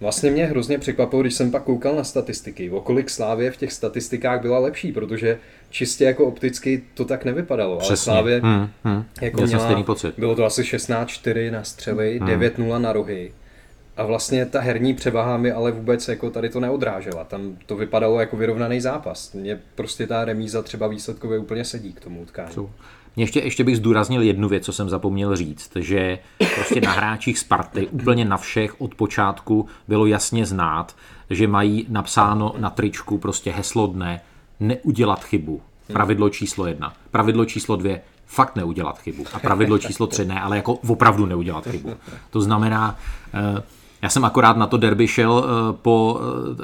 [0.01, 3.73] Vlastně mě hrozně překvapilo, když jsem pak koukal na statistiky, o kolik Slávě v těch
[3.73, 7.77] statistikách byla lepší, protože čistě jako opticky to tak nevypadalo.
[7.77, 8.12] Přesně.
[8.12, 9.03] Ale Slávě hmm, hmm.
[9.21, 10.13] jako měla, stejný pocit.
[10.17, 12.29] bylo to asi 16-4 na střely, hmm.
[12.29, 13.31] 9-0 na rohy.
[13.97, 17.23] A vlastně ta herní převaha mi ale vůbec jako tady to neodrážela.
[17.23, 19.33] Tam to vypadalo jako vyrovnaný zápas.
[19.33, 22.53] Mně prostě ta remíza třeba výsledkově úplně sedí k tomu utkání.
[23.15, 26.19] Ještě, ještě bych zdůraznil jednu věc, co jsem zapomněl říct, že
[26.55, 30.95] prostě na hráčích Sparty úplně na všech od počátku bylo jasně znát,
[31.29, 34.21] že mají napsáno na tričku prostě heslo dne
[34.59, 35.61] neudělat chybu.
[35.93, 36.93] Pravidlo číslo jedna.
[37.11, 39.25] Pravidlo číslo dvě fakt neudělat chybu.
[39.33, 41.93] A pravidlo číslo tři ne, ale jako opravdu neudělat chybu.
[42.29, 42.97] To znamená,
[43.33, 43.63] eh,
[44.01, 46.19] já jsem akorát na to derby šel eh, po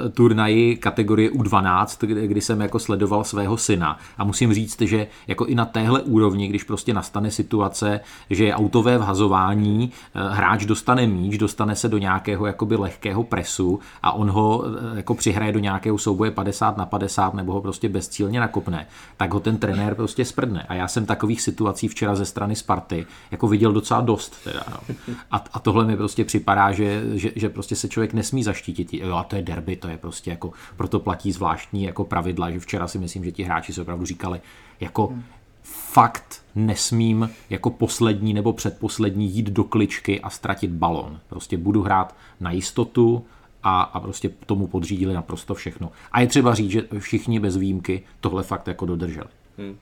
[0.06, 3.98] eh, turnaji kategorie U12, kdy jsem jako sledoval svého syna.
[4.18, 8.54] A musím říct, že jako i na téhle úrovni, když prostě nastane situace, že je
[8.54, 14.30] autové vhazování, eh, hráč dostane míč, dostane se do nějakého jakoby lehkého presu a on
[14.30, 19.34] ho jako přihraje do nějakého souboje 50 na 50 nebo ho prostě bezcílně nakopne, tak
[19.34, 20.66] ho ten trenér prostě sprdne.
[20.68, 24.44] A já jsem takových situací včera ze strany Sparty jako viděl docela dost.
[24.44, 24.94] Teda, no.
[25.30, 28.94] a, a tohle mi prostě připadá, že, že že, že prostě se člověk nesmí zaštítit.
[28.94, 32.58] Jo, a to je derby, to je prostě jako, proto platí zvláštní jako pravidla, že
[32.58, 34.40] včera si myslím, že ti hráči se opravdu říkali,
[34.80, 35.22] jako hmm.
[35.62, 41.20] fakt nesmím jako poslední nebo předposlední jít do kličky a ztratit balon.
[41.28, 43.24] Prostě budu hrát na jistotu,
[43.62, 45.92] a, a prostě tomu podřídili naprosto všechno.
[46.12, 49.28] A je třeba říct, že všichni bez výjimky tohle fakt jako dodrželi.
[49.58, 49.76] Hmm.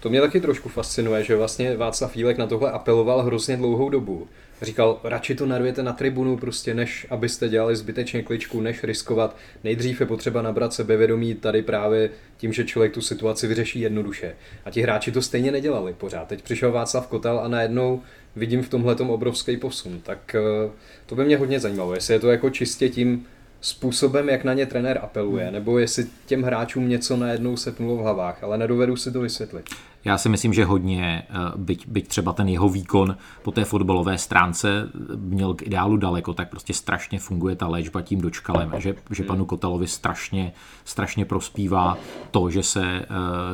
[0.00, 4.28] To mě taky trošku fascinuje, že vlastně Václav Fílek na tohle apeloval hrozně dlouhou dobu.
[4.62, 9.36] Říkal, radši to narvěte na tribunu, prostě než abyste dělali zbytečně kličku, než riskovat.
[9.64, 14.34] Nejdřív je potřeba nabrat sebevědomí tady právě tím, že člověk tu situaci vyřeší jednoduše.
[14.64, 16.28] A ti hráči to stejně nedělali pořád.
[16.28, 18.02] Teď přišel Václav Kotel a najednou
[18.36, 20.00] vidím v tomhle obrovský posun.
[20.00, 20.70] Tak eh,
[21.06, 23.26] to by mě hodně zajímalo, jestli je to jako čistě tím
[23.60, 25.54] způsobem, jak na ně trenér apeluje, hmm.
[25.54, 29.64] nebo jestli těm hráčům něco najednou setnulo v hlavách, ale nedovedu si to vysvětlit.
[30.04, 34.18] Já si myslím, že hodně, eh, byť, byť třeba ten jeho výkon po té fotbalové
[34.18, 39.22] stránce měl k ideálu daleko, tak prostě strašně funguje ta léčba tím dočkalem, že, že
[39.22, 40.52] panu Kotelovi strašně,
[40.84, 41.98] strašně prospívá
[42.30, 43.06] to, že se, eh,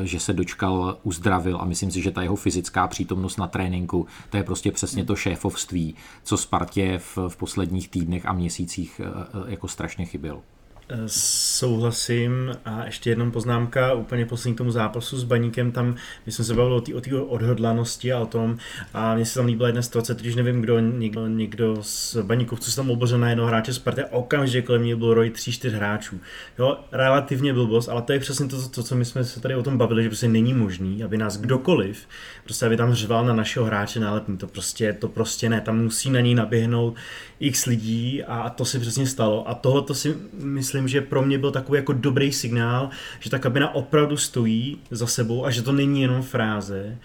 [0.06, 4.36] že se dočkal uzdravil a myslím si, že ta jeho fyzická přítomnost na tréninku, to
[4.36, 9.68] je prostě přesně to šéfovství, co Spartě v, v posledních týdnech a měsících eh, jako
[9.68, 10.42] strašně chybělo.
[10.88, 12.56] Eh, souhlasím.
[12.64, 15.94] A ještě jednou poznámka úplně poslední k tomu zápasu s Baníkem, tam
[16.26, 18.56] my jsme se bavili o té odhodlanosti a o tom.
[18.94, 22.76] A mně se tam líbila jedna situace, když nevím kdo, někdo, někdo z Baníkovců se
[22.76, 26.20] tam obořil na jednoho hráče Sparty a okamžitě kolem něj byl roj 3-4 hráčů.
[26.58, 29.62] Jo, relativně blbost, ale to je přesně to, to, co my jsme se tady o
[29.62, 32.06] tom bavili, že prostě není možný, aby nás kdokoliv,
[32.44, 36.10] prostě aby tam řval na našeho hráče nálepný, to prostě, to prostě ne, tam musí
[36.10, 36.96] na ní naběhnout
[37.40, 41.38] x lidí a to se přesně stalo a tohle to si myslím, že pro mě
[41.38, 45.72] byl takový jako dobrý signál, že ta kabina opravdu stojí za sebou a že to
[45.72, 46.98] není jenom fráze.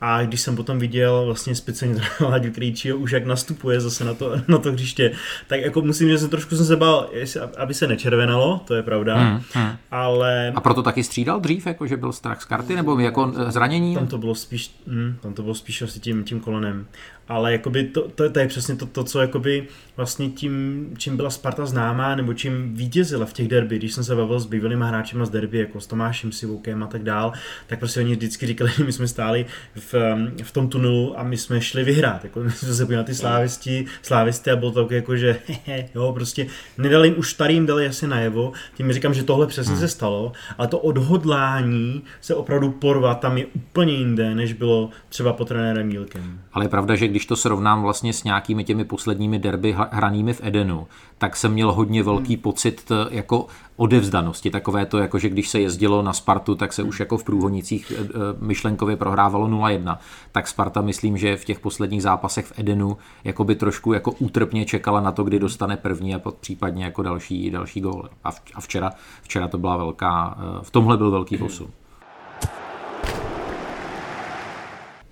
[0.00, 4.32] A když jsem potom viděl vlastně speciálně Láďu Krejčího už jak nastupuje zase na to,
[4.48, 5.12] na to hřiště,
[5.46, 7.10] tak jako musím, že jsem trošku jsem se bál,
[7.58, 9.76] aby se nečervenalo, to je pravda, hmm, hmm.
[9.90, 10.52] ale...
[10.54, 13.94] A proto taky střídal dřív, jako že byl strach z karty, nebo jako zranění?
[13.94, 16.86] Tam to bylo spíš, hm, tam to bylo spíš asi tím, tím kolenem
[17.28, 21.30] ale jakoby to, to, to je přesně to, to, co jakoby vlastně tím, čím byla
[21.30, 25.16] Sparta známá, nebo čím vítězila v těch derby, když jsem se bavil s bývalými hráči
[25.22, 27.32] z derby, jako s Tomášem Sivoukem a tak dál,
[27.66, 29.94] tak prostě oni vždycky říkali, my jsme stáli v,
[30.42, 33.86] v tom tunelu a my jsme šli vyhrát, jako my jsme se na ty slávisti,
[34.02, 35.40] slávisty a bylo to tak jako, že
[35.94, 36.46] jo, prostě
[36.78, 39.80] nedali jim už starým, dali asi najevo, tím říkám, že tohle přesně hmm.
[39.80, 45.32] se stalo, ale to odhodlání se opravdu porvat tam je úplně jinde, než bylo třeba
[45.32, 46.40] po trenérem Mílkem.
[46.52, 50.40] Ale je pravda, že když to srovnám vlastně s nějakými těmi posledními derby hranými v
[50.44, 50.86] Edenu,
[51.18, 52.42] tak jsem měl hodně velký hmm.
[52.42, 53.46] pocit jako
[53.76, 54.50] odevzdanosti.
[54.50, 57.92] Takové to, jako že když se jezdilo na Spartu, tak se už jako v průhodnicích
[57.96, 59.98] eh, eh, myšlenkově prohrávalo 0-1.
[60.32, 64.64] Tak Sparta myslím, že v těch posledních zápasech v Edenu jako by trošku jako útrpně
[64.64, 68.08] čekala na to, kdy dostane první a případně jako další, další gól.
[68.54, 68.90] A včera,
[69.22, 71.70] včera to byla velká, v tomhle byl velký posun.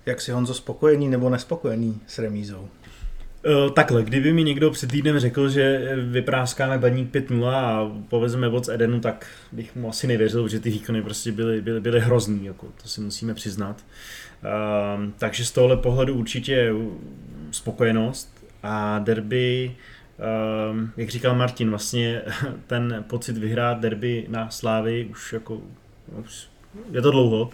[0.05, 2.67] Jak si Honzo spokojený nebo nespokojený s remízou?
[3.45, 8.69] Uh, takhle, kdyby mi někdo před týdnem řekl, že vypráskáme baník 5-0 a povezeme od
[8.69, 12.67] Edenu, tak bych mu asi nevěřil, že ty výkony prostě byly, byly, byly hrozný, jako
[12.81, 13.85] to si musíme přiznat.
[14.43, 16.73] Uh, takže z tohohle pohledu určitě
[17.51, 19.75] spokojenost a derby,
[20.71, 22.21] uh, jak říkal Martin, vlastně
[22.67, 25.61] ten pocit vyhrát derby na Slávy už jako
[26.19, 26.47] už
[26.91, 27.49] je to dlouho,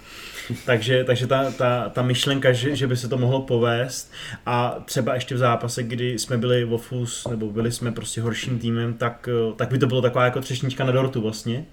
[0.65, 4.11] takže, takže ta, ta, ta myšlenka, že, že by se to mohlo povést
[4.45, 8.59] a třeba ještě v zápase, kdy jsme byli v Ofus, nebo byli jsme prostě horším
[8.59, 11.65] týmem, tak, tak by to bylo taková jako třešnička na dortu vlastně.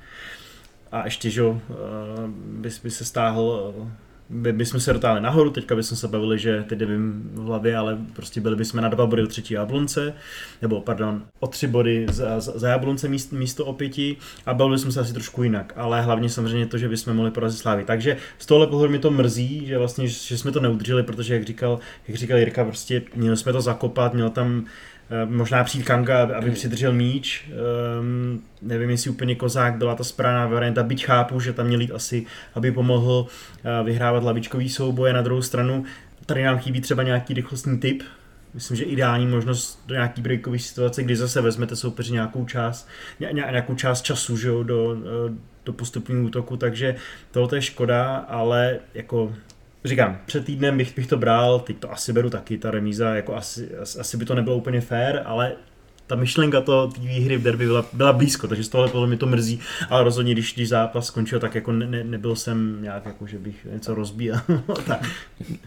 [0.92, 1.54] A ještě, že eh,
[2.37, 3.74] by, by se stáhl
[4.30, 7.98] by, bychom se dotáhli nahoru, teďka bychom se bavili, že teď nevím v hlavě, ale
[8.12, 10.14] prostě byli bychom na dva body do třetí jablonce,
[10.62, 14.92] nebo pardon, o tři body za, za, jablonce místo, místo o pěti a bavili jsme
[14.92, 17.84] se asi trošku jinak, ale hlavně samozřejmě to, že bychom mohli porazit Slávy.
[17.84, 21.44] Takže z tohle pohledu mi to mrzí, že vlastně, že jsme to neudrželi, protože jak
[21.44, 24.64] říkal, jak říkal Jirka, prostě měli jsme to zakopat, měl tam
[25.24, 27.50] možná přijít Kanga, aby přidržel míč.
[28.00, 31.92] Um, nevím, jestli úplně Kozák byla ta správná varianta, byť chápu, že tam měl jít
[31.92, 35.12] asi, aby pomohl uh, vyhrávat lavičkový souboje.
[35.12, 35.84] Na druhou stranu,
[36.26, 38.02] tady nám chybí třeba nějaký rychlostní typ,
[38.54, 42.88] myslím, že ideální možnost do nějaký breakové situace, kdy zase vezmete soupeři nějakou část,
[43.20, 46.94] ně, nějakou část času že jo, do, eh, do postupního útoku, takže
[47.30, 49.32] tohle je škoda, ale jako
[49.87, 53.37] říkám, před týdnem bych, bych to bral, teď to asi beru taky, ta remíza, jako
[53.37, 55.53] asi, asi by to nebylo úplně fair, ale
[56.07, 59.16] ta myšlenka to té výhry v derby byla, byla blízko, takže z tohle podle mě
[59.16, 63.07] to mrzí, ale rozhodně, když, když zápas skončil, tak jako ne, ne, nebyl jsem nějak
[63.07, 64.40] jako, že bych něco rozbíjel.
[64.87, 65.11] tak.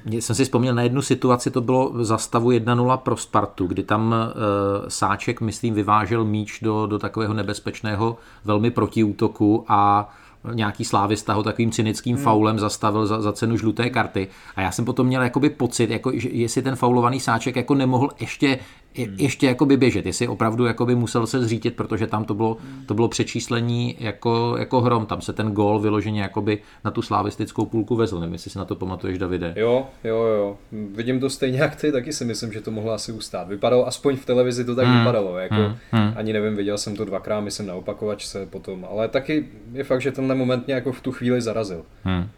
[0.06, 4.16] Jsem si vzpomněl na jednu situaci, to bylo za stavu 1-0 pro Spartu, kdy tam
[4.16, 10.10] e, Sáček, myslím, vyvážel míč do, do takového nebezpečného velmi protiútoku a
[10.54, 12.24] nějaký slávista ho takovým cynickým hmm.
[12.24, 14.28] faulem zastavil za, za cenu žluté karty.
[14.56, 18.10] A já jsem potom měl jakoby pocit, jako, že jestli ten faulovaný sáček jako nemohl
[18.20, 18.60] ještě
[18.94, 19.16] je, hmm.
[19.20, 23.08] ještě jakoby běžet, jestli opravdu jakoby musel se zřítit, protože tam to bylo, to bylo
[23.08, 28.20] přečíslení jako, jako hrom, tam se ten gól vyloženě jakoby na tu slavistickou půlku vezl,
[28.20, 29.54] nevím, jestli si na to pamatuješ, Davide.
[29.56, 33.12] Jo, jo, jo, vidím to stejně jak ty, taky si myslím, že to mohlo asi
[33.12, 33.48] ustát.
[33.48, 35.00] Vypadalo, aspoň v televizi to tak hmm.
[35.00, 35.76] vypadalo, jako hmm.
[35.92, 36.14] Hmm.
[36.16, 40.12] ani nevím, viděl jsem to dvakrát, myslím na opakovačce potom, ale taky je fakt, že
[40.12, 41.86] tenhle moment mě jako v tu chvíli zarazil.
[42.04, 42.30] Hmm.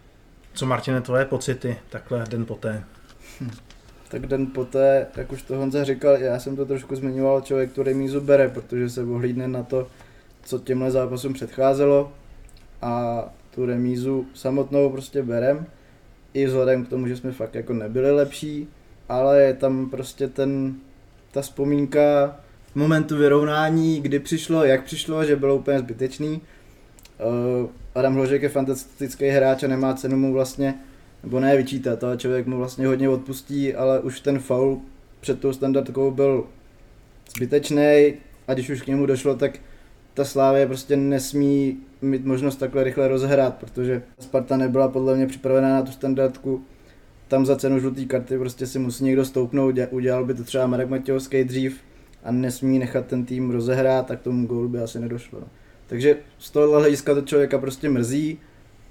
[0.54, 2.84] Co Martine, tvoje pocity takhle den poté?
[3.42, 3.52] Hm
[4.12, 7.84] tak den poté, jak už to Honza říkal, já jsem to trošku zmiňoval, člověk tu
[7.84, 9.88] remízu bere, protože se ohlídne na to,
[10.44, 12.12] co těmhle zápasům předcházelo
[12.82, 13.24] a
[13.56, 15.66] tu remízu samotnou prostě berem,
[16.34, 18.68] i vzhledem k tomu, že jsme fakt jako nebyli lepší,
[19.10, 20.76] ale je tam prostě ten,
[21.32, 22.36] ta vzpomínka
[22.76, 26.42] momentu vyrovnání, kdy přišlo, jak přišlo, že bylo úplně zbytečný.
[27.62, 30.76] Uh, Adam Hložek je fantastický hráč a nemá cenu mu vlastně
[31.24, 34.82] nebo ne vyčítat, ale člověk mu vlastně hodně odpustí, ale už ten faul
[35.20, 36.46] před tou standardkou byl
[37.36, 38.14] zbytečný
[38.48, 39.60] a když už k němu došlo, tak
[40.14, 45.70] ta Slávě prostě nesmí mít možnost takhle rychle rozhrát, protože Sparta nebyla podle mě připravená
[45.70, 46.64] na tu standardku.
[47.28, 50.90] Tam za cenu žluté karty prostě si musí někdo stoupnout, udělal by to třeba Marek
[50.90, 51.80] Matějovský dřív
[52.24, 55.44] a nesmí nechat ten tým rozehrát, tak tomu gólu by asi nedošlo.
[55.88, 58.40] Takže z tohohle hlediska to člověka prostě mrzí,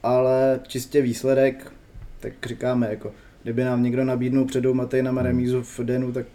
[0.03, 1.73] ale čistě výsledek,
[2.21, 4.65] tak říkáme, jako kdyby nám někdo nabídnul před
[5.03, 6.27] na remízu v Denu, tak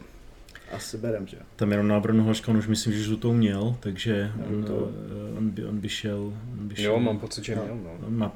[0.72, 1.44] asi berem, že jo.
[1.56, 4.92] Tam jenom na Brno Hoška, on už myslím, že žlutou měl, takže on, to...
[5.34, 6.86] Eh, on, by, on, by šel, on by šel.
[6.92, 7.78] Jo, mám pocit, že měl.
[7.84, 8.08] No.
[8.08, 8.36] On má,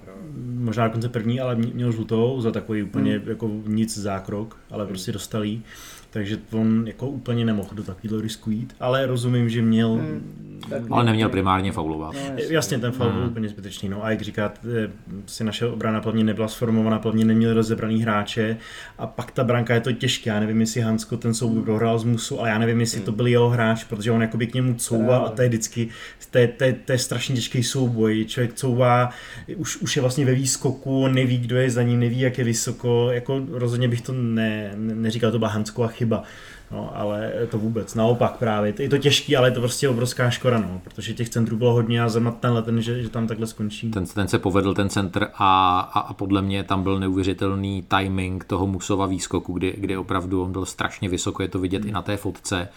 [0.54, 3.30] možná dokonce první, ale měl žlutou za takový úplně hmm.
[3.30, 4.90] jako nic zákrok, ale hmm.
[4.90, 5.64] prostě dostal jí
[6.10, 9.93] takže on jako úplně nemohl do takového risku jít, ale rozumím, že měl...
[9.93, 12.13] Hmm, ale neměl primárně faulovat.
[12.13, 12.56] No, jasně.
[12.56, 13.30] jasně, ten faul byl hmm.
[13.30, 13.89] úplně zbytečný.
[13.89, 14.91] No a jak říkat, eh,
[15.26, 18.58] si naše obrana plně nebyla sformovaná, plně neměl rozebraný hráče
[18.98, 20.30] a pak ta branka je to těžké.
[20.30, 23.17] Já nevím, jestli Hansko ten souboj prohrál z Musu, ale já nevím, jestli to hmm.
[23.17, 25.89] byl jeho hráč, protože on jakoby k němu couvá a to je vždycky,
[26.32, 28.26] to je, to je, to je strašně těžký souboj.
[28.26, 29.10] Člověk couvá,
[29.56, 33.12] už, už je vlastně ve výskoku, neví, kdo je za ním, neví, jak je vysoko.
[33.12, 36.24] Jako rozhodně bych to ne, ne, neříkal, to byla Hansko a chyba.
[36.72, 38.74] No, ale to vůbec, naopak právě.
[38.80, 42.04] Je to těžký, ale je to prostě obrovská škoda, no, protože těch centrů bylo hodně
[42.04, 43.92] a zrovna tenhle, ten, že, že tam takhle skončí.
[43.92, 48.44] Ten, ten se povedl, ten centr a, a, a, podle mě tam byl neuvěřitelný timing
[48.44, 51.90] toho Musova výskoku, kdy, kdy opravdu on byl strašně vysoko, je to vidět hmm.
[51.90, 52.70] i na té fotce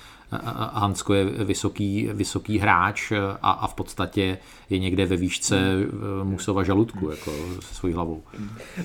[0.73, 4.39] Hansko je vysoký, vysoký hráč a, a v podstatě
[4.71, 8.23] je někde ve výšce eh, Musova žaludku jako se svojí hlavou.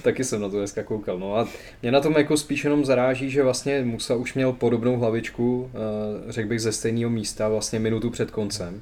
[0.01, 1.19] Taky jsem na to dneska koukal.
[1.19, 1.47] No a
[1.81, 6.31] mě na tom jako spíš jenom zaráží, že vlastně Musa už měl podobnou hlavičku, eh,
[6.31, 8.81] řekl bych ze stejného místa, vlastně minutu před koncem.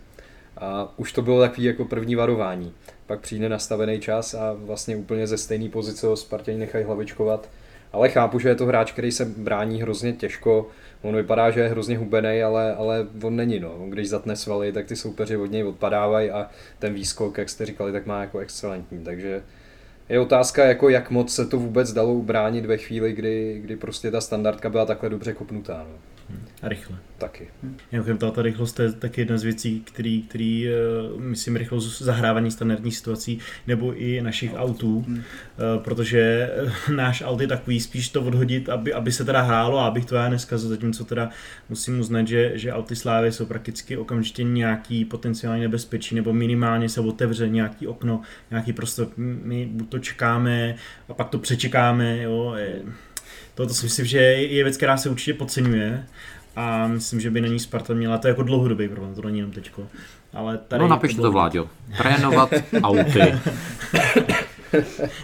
[0.58, 2.74] A už to bylo takový jako první varování.
[3.08, 7.50] Pak přijde nastavený čas a vlastně úplně ze stejné pozice ho Spartěni nechají hlavičkovat.
[7.94, 10.68] Ale chápu, že je to hráč, který se brání hrozně těžko,
[11.06, 13.60] On vypadá, že je hrozně hubený, ale, ale on není.
[13.60, 13.86] No.
[13.90, 17.92] Když zatne svaly, tak ty soupeři od něj odpadávají a ten výskok, jak jste říkali,
[17.92, 19.04] tak má jako excelentní.
[19.04, 19.44] Takže
[20.10, 24.12] je otázka, jako jak moc se to vůbec dalo ubránit ve chvíli, kdy, kdy prostě
[24.12, 25.86] ta standardka byla takhle dobře kopnutá.
[25.90, 26.15] No.
[26.62, 26.98] A rychle.
[27.18, 27.48] Taky.
[27.92, 30.68] Mimochodem, ta rychlost je taky jedna z věcí, který, který
[31.16, 34.60] uh, myslím, rychlost zahrávání standardních situací, nebo i našich no.
[34.60, 35.18] autů, hmm.
[35.18, 35.24] uh,
[35.84, 39.88] protože uh, náš aut je takový spíš to odhodit, aby, aby se teda hrálo a
[39.88, 41.30] abych to já neskazil, zatímco teda
[41.70, 47.02] musím uznat, že, že auty Slávy jsou prakticky okamžitě nějaký potenciální nebezpečí, nebo minimálně se
[47.02, 50.76] otevře nějaký okno, nějaký prostor, my buď to čekáme
[51.10, 52.56] a pak to přečekáme, jo,
[53.56, 56.06] je, to, to si myslím, že je věc, která se určitě podceňuje
[56.56, 59.52] a myslím, že by na ní Sparta měla, to jako dlouhodobý problém, to není jenom
[59.52, 59.88] teďko.
[60.34, 61.70] Ale tady no napište to, Vláďo.
[61.98, 62.50] Trénovat
[62.84, 63.20] auty.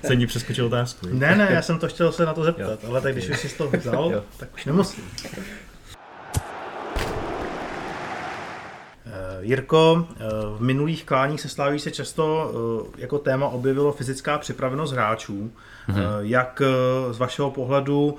[0.05, 1.07] Jsem ní přeskočil otázku.
[1.11, 2.89] Ne, ne, já jsem to chtěl se na to zeptat, jo.
[2.89, 4.23] ale tak když už jsi to vzal, jo.
[4.37, 5.03] tak už nemusím.
[9.05, 10.15] Eh, Jirko, eh,
[10.57, 12.51] v minulých kláních se slaví se často
[12.95, 15.51] eh, jako téma objevilo fyzická připravenost hráčů.
[15.89, 16.19] Mm-hmm.
[16.19, 16.61] Jak
[17.11, 18.17] z vašeho pohledu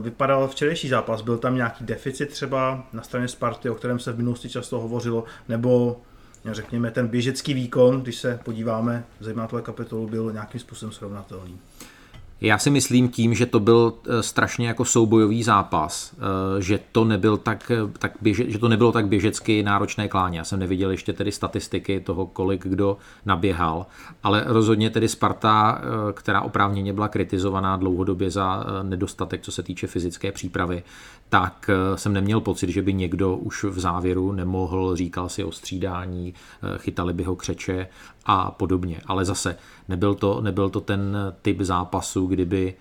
[0.00, 1.22] vypadal včerejší zápas?
[1.22, 5.24] Byl tam nějaký deficit třeba na straně Sparty, o kterém se v minulosti často hovořilo,
[5.48, 6.00] nebo
[6.50, 11.58] řekněme ten běžecký výkon, když se podíváme, zejména tohle kapitolu, byl nějakým způsobem srovnatelný?
[12.40, 17.04] Já si myslím tím, že to byl eh, strašně jako soubojový zápas, eh, že to,
[17.04, 20.38] nebyl tak, eh, tak běže, že to nebylo tak běžecky náročné kláně.
[20.38, 23.86] Já jsem neviděl ještě tedy statistiky toho, kolik kdo naběhal,
[24.22, 30.32] ale rozhodně tedy Sparta, která oprávněně byla kritizovaná dlouhodobě za nedostatek, co se týče fyzické
[30.32, 30.82] přípravy,
[31.30, 36.34] tak jsem neměl pocit, že by někdo už v závěru nemohl, říkal si o střídání,
[36.76, 37.88] chytali by ho křeče
[38.26, 39.00] a podobně.
[39.06, 39.56] Ale zase
[39.88, 42.74] nebyl to, nebyl to ten typ zápasu, kdyby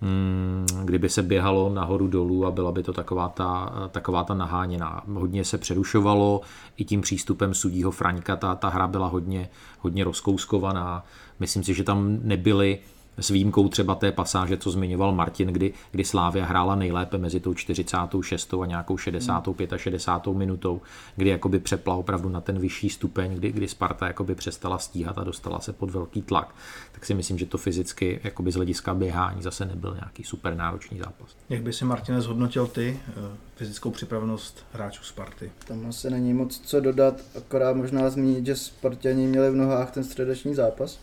[0.00, 5.02] mm, kdyby se běhalo nahoru dolů a byla by to taková ta, taková ta naháněná.
[5.14, 6.40] Hodně se přerušovalo,
[6.76, 9.48] i tím přístupem sudího Fraňka ta, ta hra byla hodně,
[9.80, 11.04] hodně rozkouskovaná.
[11.40, 12.78] Myslím si, že tam nebyly
[13.18, 17.54] s výjimkou třeba té pasáže, co zmiňoval Martin, kdy, kdy Slávia hrála nejlépe mezi tou
[17.54, 18.54] 46.
[18.62, 19.72] a nějakou 65.
[19.72, 20.26] a 60.
[20.26, 20.80] minutou,
[21.16, 25.24] kdy jakoby přepla opravdu na ten vyšší stupeň, kdy, kdy Sparta jakoby přestala stíhat a
[25.24, 26.54] dostala se pod velký tlak.
[26.92, 30.98] Tak si myslím, že to fyzicky jakoby z hlediska běhání zase nebyl nějaký super náročný
[30.98, 31.36] zápas.
[31.48, 33.12] Jak by si Martin zhodnotil ty eh,
[33.56, 35.50] fyzickou připravenost hráčů Sparty?
[35.68, 40.04] Tam asi není moc co dodat, akorát možná zmínit, že Spartěni měli v nohách ten
[40.04, 40.98] středeční zápas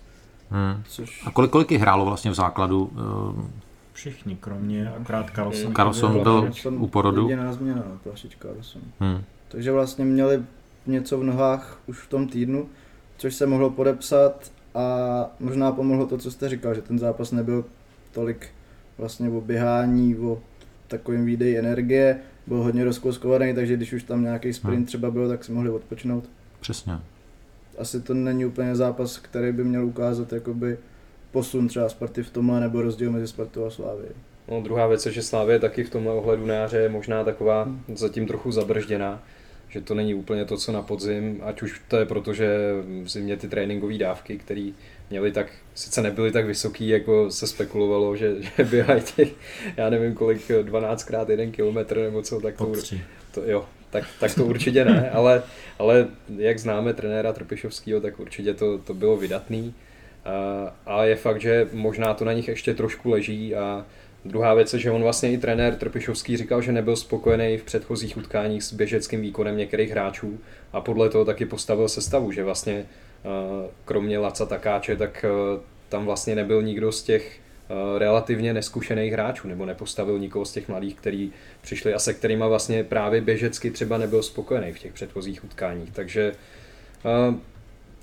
[0.51, 0.83] Hmm.
[0.87, 1.25] Což...
[1.25, 2.91] A kolik, kolik hrálo vlastně v základu?
[2.97, 3.51] Ehm,
[3.93, 5.73] Všichni, kromě akorát Carlson.
[5.73, 7.29] Carlson byl u porodu.
[7.29, 8.81] Jediná změna, Plašič Carlson.
[8.99, 9.23] Hmm.
[9.47, 10.43] Takže vlastně měli
[10.87, 12.69] něco v nohách už v tom týdnu,
[13.17, 14.81] což se mohlo podepsat a
[15.39, 17.65] možná pomohlo to, co jste říkal, že ten zápas nebyl
[18.11, 18.49] tolik
[18.97, 20.39] vlastně o běhání, o
[20.87, 24.85] takovým výdej energie, byl hodně rozkouskovaný, takže když už tam nějaký sprint hmm.
[24.85, 26.23] třeba byl, tak si mohli odpočinout.
[26.59, 26.99] Přesně.
[27.81, 30.77] Asi to není úplně zápas, který by měl ukázat jakoby
[31.31, 34.05] posun třeba Sparty v tomhle nebo rozdíl mezi Spartou a Slávy.
[34.47, 37.67] No, druhá věc je, že Slávě taky v tomhle ohledu na jaře je možná taková
[37.93, 39.23] zatím trochu zabržděná,
[39.69, 42.57] že to není úplně to, co na podzim, ať už to je proto, že
[43.03, 44.71] v zimě ty tréninkové dávky, které
[45.09, 49.33] měly tak, sice nebyly tak vysoký, jako se spekulovalo, že, že běhají těch,
[49.77, 52.73] já nevím kolik, 12 krát jeden kilometr nebo co, tak to,
[53.31, 55.43] to jo, tak, tak to určitě ne, ale,
[55.79, 59.73] ale jak známe trenéra Trpišovského, tak určitě to, to bylo vydatný.
[60.25, 63.85] A, a je fakt, že možná to na nich ještě trošku leží a
[64.25, 68.17] Druhá věc je, že on vlastně i trenér Trpišovský říkal, že nebyl spokojený v předchozích
[68.17, 70.39] utkáních s běžeckým výkonem některých hráčů
[70.73, 72.85] a podle toho taky postavil sestavu, že vlastně
[73.85, 75.25] kromě Laca Takáče, tak
[75.89, 77.40] tam vlastně nebyl nikdo z těch
[77.97, 82.83] relativně neskušených hráčů, nebo nepostavil nikoho z těch mladých, kteří přišli a se kterými vlastně
[82.83, 85.91] právě běžecky třeba nebyl spokojený v těch předchozích utkáních.
[85.91, 86.31] Takže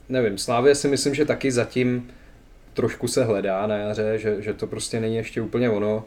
[0.09, 2.11] nevím, Slávě si myslím, že taky zatím
[2.75, 6.05] trošku se hledá na jaře, že, že to prostě není ještě úplně ono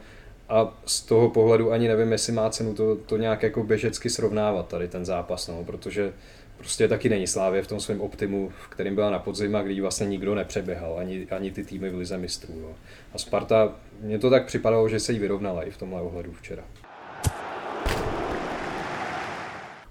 [0.49, 4.67] a z toho pohledu ani nevím, jestli má cenu to, to nějak jako běžecky srovnávat
[4.67, 6.13] tady ten zápas, no, protože
[6.61, 9.81] prostě taky není Slávě v tom svém optimu, v kterým byla na podzim a kdy
[9.81, 12.53] vlastně nikdo nepřeběhal, ani, ani ty týmy v lize mistrů.
[12.61, 12.69] No.
[13.13, 16.63] A Sparta, mně to tak připadalo, že se jí vyrovnala i v tomhle ohledu včera.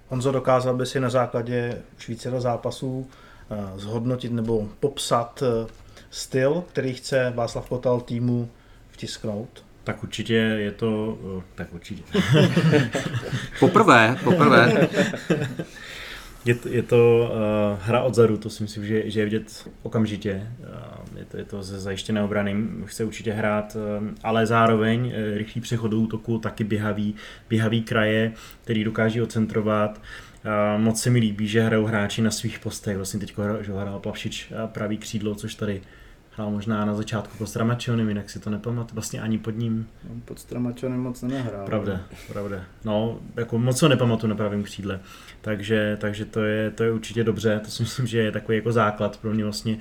[0.07, 3.09] Honzo, dokázal by si na základě už více zápasů
[3.51, 5.67] eh, zhodnotit nebo popsat eh,
[6.09, 8.49] styl, který chce Václav Kotal týmu
[8.89, 9.63] vtisknout?
[9.83, 12.03] Tak určitě je to, eh, tak určitě.
[13.59, 14.89] poprvé, poprvé.
[16.45, 20.47] Je to, je to uh, hra odzadu, to si myslím, že, že je vidět okamžitě.
[20.59, 25.37] Uh, je to, je to ze zajištěné obrany, chce určitě hrát, uh, ale zároveň uh,
[25.37, 27.15] rychlý přechod do útoku, taky běhavý,
[27.49, 28.31] běhavý kraje,
[28.63, 30.01] který dokáží ocentrovat.
[30.45, 32.97] Uh, moc se mi líbí, že hrajou hráči na svých postech.
[32.97, 33.33] Vlastně teď
[33.77, 35.81] hrál Plavšič pravý křídlo, což tady
[36.35, 39.87] hrál možná na začátku pod Stramačonem, jinak si to nepamatuju, vlastně ani pod ním.
[40.11, 41.65] On pod Stramačonem moc nehrál.
[41.65, 42.63] Pravda, pravda.
[42.85, 44.99] No, jako moc co nepamatuju na pravém křídle.
[45.41, 48.71] Takže, takže to, je, to je určitě dobře, to si myslím, že je takový jako
[48.71, 49.77] základ pro mě vlastně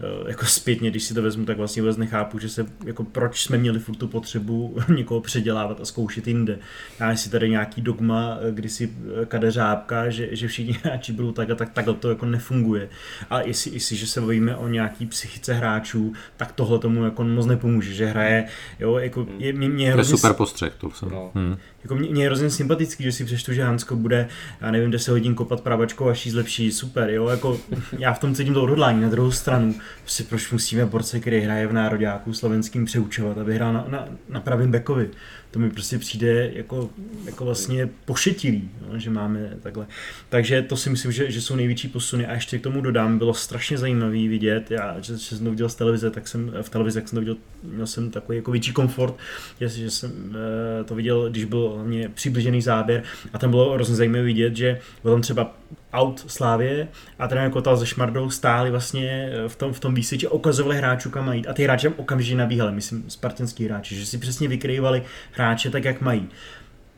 [0.00, 3.42] eh, jako zpětně, když si to vezmu, tak vlastně vůbec nechápu, že se, jako proč
[3.42, 6.58] jsme měli furt tu potřebu někoho předělávat a zkoušet jinde.
[7.00, 8.92] Já si tady nějaký dogma, eh, kdy si
[9.22, 12.88] eh, kade řábka, že, že všichni hráči budou tak a tak, takhle to jako nefunguje.
[13.30, 15.93] A jestli, jestli že se bavíme o nějaký psychice hráčů,
[16.36, 18.44] tak tohle tomu jako moc nepomůže, že hraje,
[18.80, 20.10] jo, jako je, mě, mě hrozně...
[20.10, 21.10] To je super postřeh, to jsem.
[21.10, 21.30] No.
[21.34, 21.56] Hmm.
[21.82, 24.28] Jako mě, mě, je hrozně sympatický, že si přečtu, že Hansko bude,
[24.60, 27.60] já nevím, 10 hodin kopat pravačkou až jí zlepší, super, jo, jako
[27.98, 31.66] já v tom cítím to odhodlání, na druhou stranu, prostě proč musíme borce, který hraje
[31.66, 35.10] v nároďáku slovenským přeučovat, aby hrál na, na, na pravém bekovi,
[35.54, 36.90] to mi prostě přijde jako,
[37.24, 39.86] jako vlastně pošetilý, no, že máme takhle.
[40.28, 42.26] Takže to si myslím, že, že jsou největší posuny.
[42.26, 45.68] A ještě k tomu dodám, bylo strašně zajímavé vidět, já, že, že jsem to viděl
[45.68, 48.72] z televize, tak jsem v televizi, jak jsem to viděl, měl jsem takový jako větší
[48.72, 49.14] komfort,
[49.60, 50.36] že, že jsem
[50.80, 53.02] eh, to viděl, když byl hlavně přibližený záběr
[53.32, 55.56] a tam bylo hrozně zajímavé vidět, že byl tam třeba
[55.94, 56.88] out Slávě
[57.18, 61.26] a trenér Kotal se Šmardou stáli vlastně v tom, v tom výsvětě, ukazovali hráčů kam
[61.26, 65.84] mají a ty hráči okamžitě nabíhali, myslím spartanský hráči, že si přesně vykrývali hráče tak,
[65.84, 66.28] jak mají.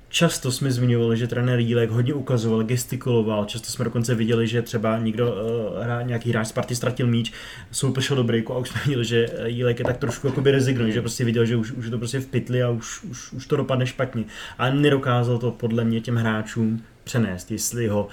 [0.08, 4.98] Často jsme zmiňovali, že trenér Jílek hodně ukazoval, gestikuloval, často jsme dokonce viděli, že třeba
[4.98, 7.32] někdo, uh, nějaký hráč z party ztratil míč,
[7.70, 10.92] soupeř šel do breaku a už jsme viděli, že Jílek je tak trošku jakoby rezignuje,
[10.92, 13.46] že prostě viděl, že už, už je to prostě v pytli a už, už, už
[13.46, 14.24] to dopadne špatně.
[14.58, 18.08] Ale nedokázal to podle mě těm hráčům přenést, jestli ho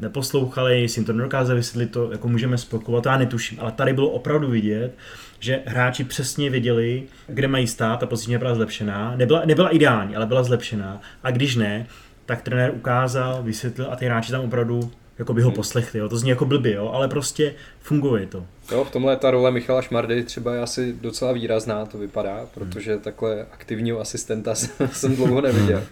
[0.00, 4.10] neposlouchali, jestli jim to nedokázali vysvětlit, to jako můžeme spokovat, já netuším, ale tady bylo
[4.10, 4.94] opravdu vidět,
[5.40, 9.14] že hráči přesně věděli, kde mají stát a pozice byla zlepšená.
[9.16, 11.00] Nebyla, nebyla ideální, ale byla zlepšená.
[11.22, 11.86] A když ne,
[12.26, 16.00] tak trenér ukázal, vysvětlil a ty hráči tam opravdu jako by ho poslechli.
[16.00, 16.08] Jo.
[16.08, 18.46] To zní jako blbě, jo, ale prostě funguje to.
[18.72, 22.92] Jo, v tomhle ta role Michala Šmardy třeba je asi docela výrazná, to vypadá, protože
[22.92, 23.00] hmm.
[23.00, 24.54] takhle aktivního asistenta
[24.92, 25.82] jsem dlouho neviděl.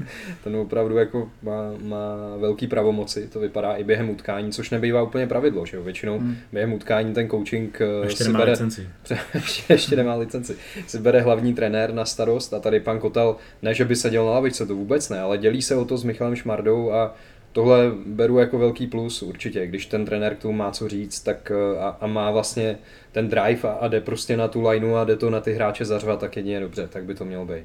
[0.44, 5.26] Ten opravdu jako má, má velký pravomoci, to vypadá i během utkání, což nebývá úplně
[5.26, 5.82] pravidlo, že jo?
[5.82, 6.36] Většinou hmm.
[6.52, 8.88] během utkání ten coaching eh, ještě si nemá bere, licenci.
[9.34, 10.56] ještě, ještě nemá licenci.
[10.86, 14.30] Si bere hlavní trenér na starost a tady pan Kotel, ne že by seděl na
[14.30, 17.14] lavičce, to vůbec ne, ale dělí se o to s Michalem Šmardou a
[17.56, 21.52] tohle beru jako velký plus určitě, když ten trenér k tomu má co říct tak
[21.54, 22.78] eh, a, a má vlastně
[23.12, 25.84] ten drive a, a jde prostě na tu lineu a jde to na ty hráče
[25.84, 27.64] zařvat, tak jedině dobře, tak by to mělo být.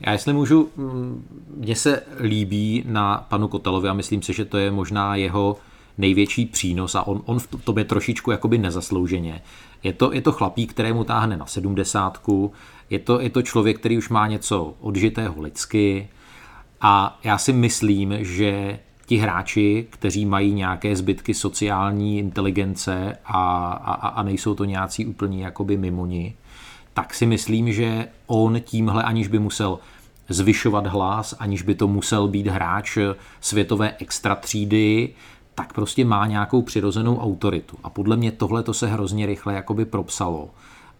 [0.00, 1.24] Já jestli můžu, mm,
[1.56, 5.56] mně se líbí na panu Kotelovi a myslím si, že to je možná jeho
[5.98, 9.42] největší přínos a on, on v tobě trošičku jakoby nezaslouženě.
[9.82, 12.52] Je to, je to chlapík, kterému táhne na sedmdesátku,
[12.90, 16.08] je to, je to člověk, který už má něco odžitého lidsky
[16.80, 18.78] a já si myslím, že
[19.08, 25.44] ti hráči, kteří mají nějaké zbytky sociální inteligence a, a, a nejsou to nějací úplně
[25.44, 26.34] jakoby mimoni,
[26.94, 29.78] tak si myslím, že on tímhle, aniž by musel
[30.28, 32.98] zvyšovat hlas, aniž by to musel být hráč
[33.40, 35.14] světové extra třídy,
[35.54, 37.76] tak prostě má nějakou přirozenou autoritu.
[37.82, 40.50] A podle mě tohle to se hrozně rychle jakoby propsalo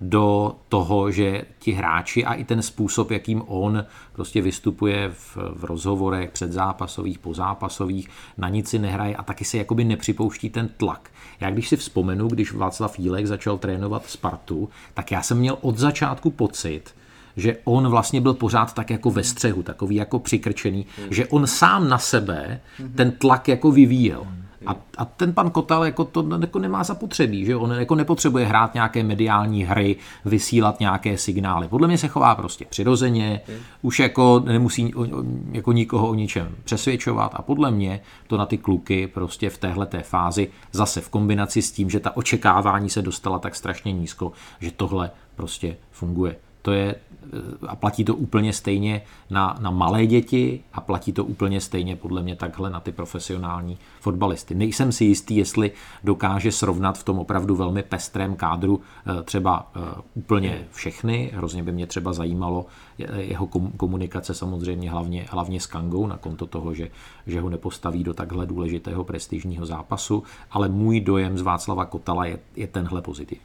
[0.01, 5.65] do toho, že ti hráči a i ten způsob, jakým on prostě vystupuje v, v
[5.65, 11.11] rozhovorech předzápasových, pozápasových, na nic si nehraje a taky se jakoby nepřipouští ten tlak.
[11.41, 15.79] Já když si vzpomenu, když Václav Jílek začal trénovat Spartu, tak já jsem měl od
[15.79, 16.95] začátku pocit,
[17.37, 21.89] že on vlastně byl pořád tak jako ve střehu, takový jako přikrčený, že on sám
[21.89, 22.61] na sebe
[22.95, 24.27] ten tlak jako vyvíjel.
[24.67, 28.75] A, a ten pan Kotal jako to jako nemá zapotřebí, že on jako nepotřebuje hrát
[28.75, 31.69] nějaké mediální hry, vysílat nějaké signály.
[31.69, 33.59] Podle mě se chová prostě přirozeně, hmm.
[33.83, 34.93] už jako nemusí
[35.53, 39.87] jako nikoho o ničem přesvědčovat a podle mě to na ty kluky prostě v téhle
[39.87, 44.33] té fázi zase v kombinaci s tím, že ta očekávání se dostala tak strašně nízko,
[44.61, 46.37] že tohle prostě funguje.
[46.69, 46.95] To je
[47.69, 52.23] a platí to úplně stejně na, na malé děti a platí to úplně stejně podle
[52.23, 54.55] mě takhle na ty profesionální fotbalisty.
[54.55, 55.73] Nejsem si jistý, jestli
[56.05, 59.81] dokáže srovnat v tom opravdu velmi pestrém kádru eh, třeba eh,
[60.15, 61.31] úplně všechny.
[61.35, 62.67] Hrozně by mě třeba zajímalo
[63.17, 63.47] jeho
[63.77, 66.91] komunikace samozřejmě hlavně, hlavně s Kangou na konto toho, že,
[67.27, 72.39] že ho nepostaví do takhle důležitého prestižního zápasu, ale můj dojem z Václava Kotala je,
[72.57, 73.39] je tenhle pozitiv.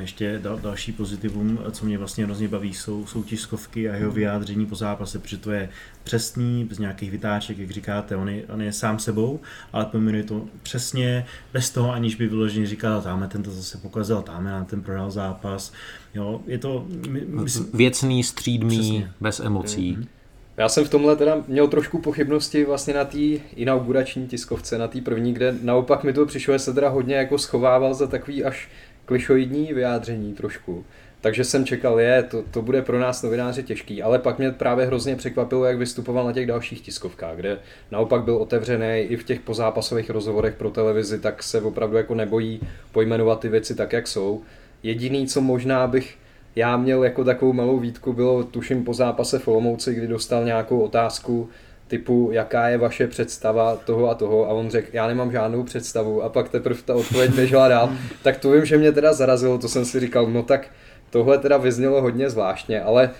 [0.00, 4.66] Ještě dal, další pozitivum, co mě vlastně hrozně baví, jsou, jsou tiskovky a jeho vyjádření
[4.66, 5.68] po zápase, protože to je
[6.04, 9.40] přesný, bez nějakých vytáček, jak říkáte, on je, on je sám sebou,
[9.72, 14.22] ale pojmenuje to přesně, bez toho, aniž by vyloženě říkal, táme ten to zase pokazil,
[14.22, 15.72] táme na ten prohrál zápas.
[16.14, 16.86] Jo, je to...
[17.08, 19.12] My, myslím, Věcný, střídmý, přesně.
[19.20, 19.96] bez emocí.
[19.96, 20.06] Mm-hmm.
[20.56, 23.18] Já jsem v tomhle teda měl trošku pochybnosti vlastně na té
[23.56, 27.38] inaugurační tiskovce, na té první, kde naopak mi to přišlo, že se teda hodně jako
[27.38, 28.68] schovával za takový až
[29.10, 30.84] klišoidní vyjádření trošku.
[31.20, 34.86] Takže jsem čekal, je, to, to bude pro nás novináři těžký, ale pak mě právě
[34.86, 37.58] hrozně překvapilo, jak vystupoval na těch dalších tiskovkách, kde
[37.90, 42.60] naopak byl otevřený i v těch pozápasových rozhovorech pro televizi, tak se opravdu jako nebojí
[42.92, 44.42] pojmenovat ty věci tak, jak jsou.
[44.82, 46.18] Jediný, co možná bych
[46.56, 50.80] já měl jako takovou malou výtku, bylo tuším po zápase v Olomouci, kdy dostal nějakou
[50.80, 51.48] otázku,
[51.90, 56.22] typu, jaká je vaše představa toho a toho a on řekl, já nemám žádnou představu
[56.22, 59.68] a pak teprve ta odpověď běžela dál, tak to vím, že mě teda zarazilo, to
[59.68, 60.68] jsem si říkal, no tak
[61.10, 63.10] tohle teda vyznělo hodně zvláštně, ale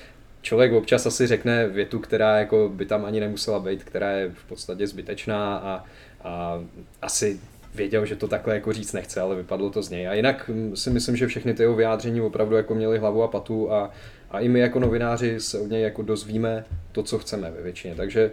[0.43, 4.45] člověk občas asi řekne větu, která jako by tam ani nemusela být, která je v
[4.45, 5.85] podstatě zbytečná a,
[6.25, 6.61] a
[7.03, 7.41] asi
[7.75, 10.09] věděl, že to takhle jako říct nechce, ale vypadlo to z něj.
[10.09, 13.73] A jinak si myslím, že všechny ty jeho vyjádření opravdu jako měly hlavu a patu
[13.73, 13.91] a,
[14.31, 17.95] a i my jako novináři se od něj jako dozvíme to, co chceme ve většině.
[17.95, 18.31] Takže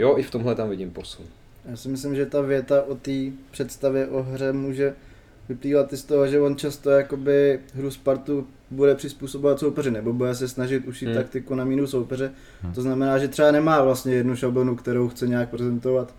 [0.00, 1.26] jo, i v tomhle tam vidím posun.
[1.70, 3.10] Já si myslím, že ta věta o té
[3.50, 4.94] představě o hře může
[5.48, 10.34] vyplývat i z toho, že on často jakoby hru Spartu bude přizpůsobovat soupeři, nebo bude
[10.34, 11.14] se snažit ušít hmm.
[11.14, 12.32] taktiku na mínu soupeře.
[12.62, 12.72] Hmm.
[12.72, 16.14] To znamená, že třeba nemá vlastně jednu šablonu, kterou chce nějak prezentovat.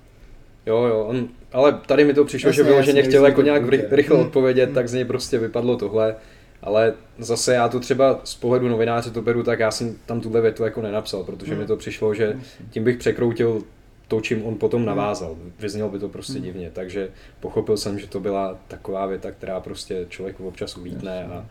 [0.66, 3.64] Jo, jo, on, ale tady mi to přišlo, jasně, že bylo, že nechtěl jako nějak
[3.90, 4.26] rychle hmm.
[4.26, 4.76] odpovědět, hmm.
[4.76, 6.16] tak z něj prostě vypadlo tohle.
[6.62, 10.42] Ale zase já to třeba z pohledu novináře to beru, tak já jsem tam tuhle
[10.42, 12.40] větu jako nenapsal, protože mi to přišlo, že
[12.70, 13.64] tím bych překroutil
[14.08, 15.38] to, čím on potom navázal.
[15.60, 17.10] Vyznělo by to prostě divně, takže
[17.40, 21.46] pochopil jsem, že to byla taková věta, která prostě člověku občas ulítne a,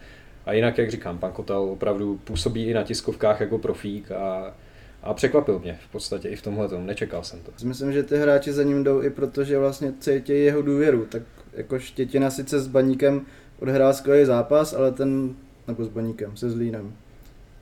[0.46, 4.54] a jinak, jak říkám, pan Kotel opravdu působí i na tiskovkách jako profík a,
[5.02, 7.52] a překvapil mě v podstatě i v tomhle tom, nečekal jsem to.
[7.64, 11.78] Myslím, že ty hráči za ním jdou i protože vlastně cítí jeho důvěru, tak jako
[11.78, 13.26] Štětina sice s Baníkem
[13.61, 15.34] odehrál skvělý zápas, ale ten,
[15.68, 16.92] nebo s Baníkem, se Zlínem,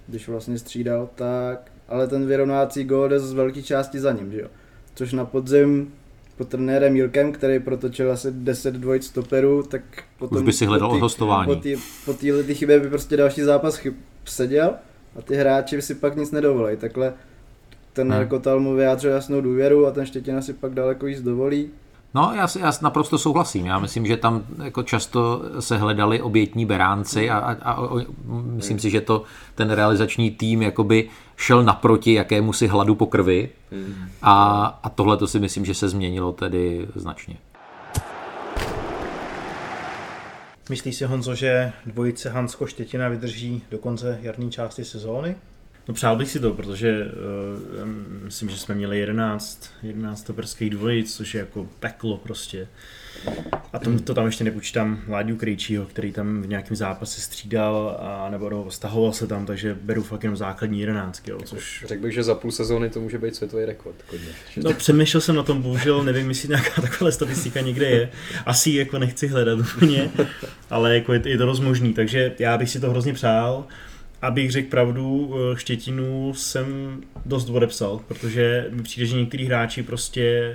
[0.07, 4.41] když vlastně střídal, tak, ale ten vyrovnávací gól jde z velké části za ním, že
[4.41, 4.49] jo.
[4.95, 5.93] Což na podzim
[6.37, 9.83] pod trenérem Jirkem, který protočil asi 10 dvojic stoperů, tak
[10.19, 10.39] potom...
[10.39, 11.63] Už by si hledal po hostování.
[12.05, 13.95] Po téhle tý chybě by prostě další zápas chyb
[14.25, 14.75] seděl
[15.17, 16.77] a ty hráči si pak nic nedovolí.
[16.77, 17.15] Takhle
[17.93, 18.29] ten hmm.
[18.29, 21.71] Kotal mu vyjádřil jasnou důvěru a ten Štětina si pak daleko víc dovolí.
[22.15, 23.67] No, já, si, já naprosto souhlasím.
[23.67, 27.85] Já myslím, že tam jako často se hledali obětní beránci a, a, a
[28.29, 29.23] myslím si, že to
[29.55, 33.49] ten realizační tým jakoby šel naproti jakému si hladu po krvi
[34.23, 37.37] a, a tohle to si myslím, že se změnilo tedy značně.
[40.71, 45.37] Myslíš si, Honzo, že dvojice Hansko Štětina vydrží do konce jarní části sezóny?
[45.89, 47.89] No přál bych si to, protože uh,
[48.25, 52.69] myslím, že jsme měli 11, 11 toperských dvojic, což je jako peklo prostě.
[53.73, 58.31] A to, to tam ještě nepočítám Láďu Krejčího, který tam v nějakém zápase střídal, a,
[58.31, 61.31] nebo no, stahoval se tam, takže beru fakt jenom základní jedenáctky.
[61.31, 61.85] Jo, což...
[61.87, 63.97] Řekl bych, že za půl sezóny to může být světový rekord.
[64.11, 64.29] Kodně.
[64.57, 68.11] No přemýšlel jsem na tom, bohužel nevím, jestli nějaká taková statistika někde je.
[68.47, 70.11] Asi jako nechci hledat úplně,
[70.71, 73.67] ale jako je, je to rozmožný, takže já bych si to hrozně přál.
[74.23, 80.55] Abych řekl pravdu, Štětinu jsem dost odepsal, protože mi přijde, že některý hráči prostě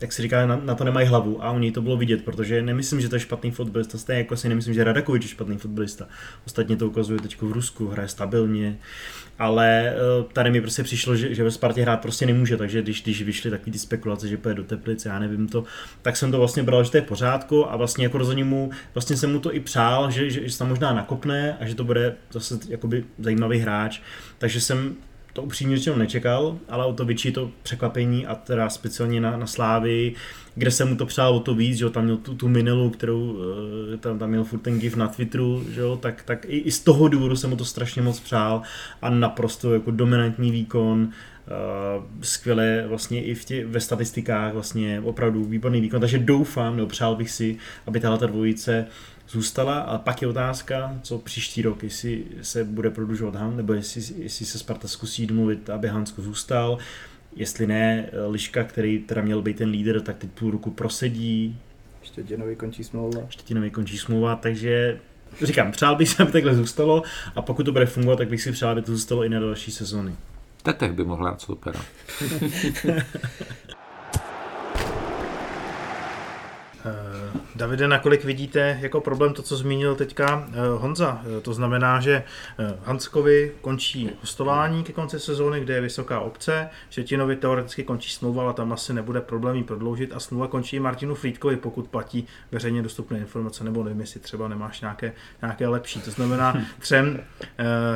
[0.00, 2.62] jak se říká, na, na to nemají hlavu a u něj to bylo vidět, protože
[2.62, 6.06] nemyslím, že to je špatný fotbalista, stejně jako si nemyslím, že Radakovič je špatný fotbalista.
[6.46, 8.78] Ostatně to ukazuje teď v Rusku, hraje stabilně,
[9.38, 13.02] ale eh, tady mi prostě přišlo, že, že ve Spartě hrát prostě nemůže, takže když,
[13.02, 15.64] když vyšly takové ty spekulace, že půjde do Teplice, já nevím to,
[16.02, 19.16] tak jsem to vlastně bral, že to je pořádku a vlastně jako rozhodně mu, vlastně
[19.16, 21.84] jsem mu to i přál, že, že, že se tam možná nakopne a že to
[21.84, 24.00] bude zase jakoby zajímavý hráč,
[24.38, 24.96] takže jsem
[25.34, 29.46] to upřímně řečeno nečekal, ale o to větší to překvapení a teda speciálně na, na
[29.46, 30.14] Slávy,
[30.54, 32.90] kde jsem mu to přál o to víc, že jo, tam měl tu, tu minelu,
[32.90, 33.36] kterou
[33.94, 36.70] eh, tam, tam měl furt ten gif na Twitteru, že jo, tak, tak i, i,
[36.70, 38.62] z toho důvodu jsem mu to strašně moc přál
[39.02, 41.08] a naprosto jako dominantní výkon,
[41.44, 46.88] Uh, skvěle vlastně i v tě, ve statistikách vlastně opravdu výborný výkon, takže doufám, nebo
[46.88, 47.56] přál bych si,
[47.86, 48.86] aby tahle ta dvojice
[49.34, 54.22] zůstala a pak je otázka, co příští rok, jestli se bude prodlužovat Han, nebo jestli,
[54.22, 56.78] jestli se Sparta zkusí domluvit, aby Hansko zůstal,
[57.36, 61.58] jestli ne, Liška, který teda měl být ten líder, tak teď půl roku prosedí.
[62.02, 63.20] Štětinovi končí smlouva.
[63.28, 65.00] Štětinovi končí smlouva, takže
[65.42, 67.02] říkám, přál bych si, aby takhle zůstalo
[67.34, 69.70] a pokud to bude fungovat, tak bych si přál, aby to zůstalo i na další
[69.70, 70.14] sezony.
[70.62, 71.80] Tetech by mohl hrát stopera.
[77.56, 81.22] Davide, nakolik vidíte jako problém to, co zmínil teďka eh, Honza?
[81.38, 82.24] Eh, to znamená, že
[82.84, 88.54] Hanskovi končí hostování ke konci sezóny, kde je vysoká obce, Šetinovi teoreticky končí smlouva, ale
[88.54, 93.18] tam asi nebude problém ji prodloužit a smlouva končí Martinu Frýdkovi, pokud platí veřejně dostupné
[93.18, 95.12] informace, nebo nevím, jestli třeba nemáš nějaké,
[95.42, 96.00] nějaké lepší.
[96.00, 97.20] To znamená, třem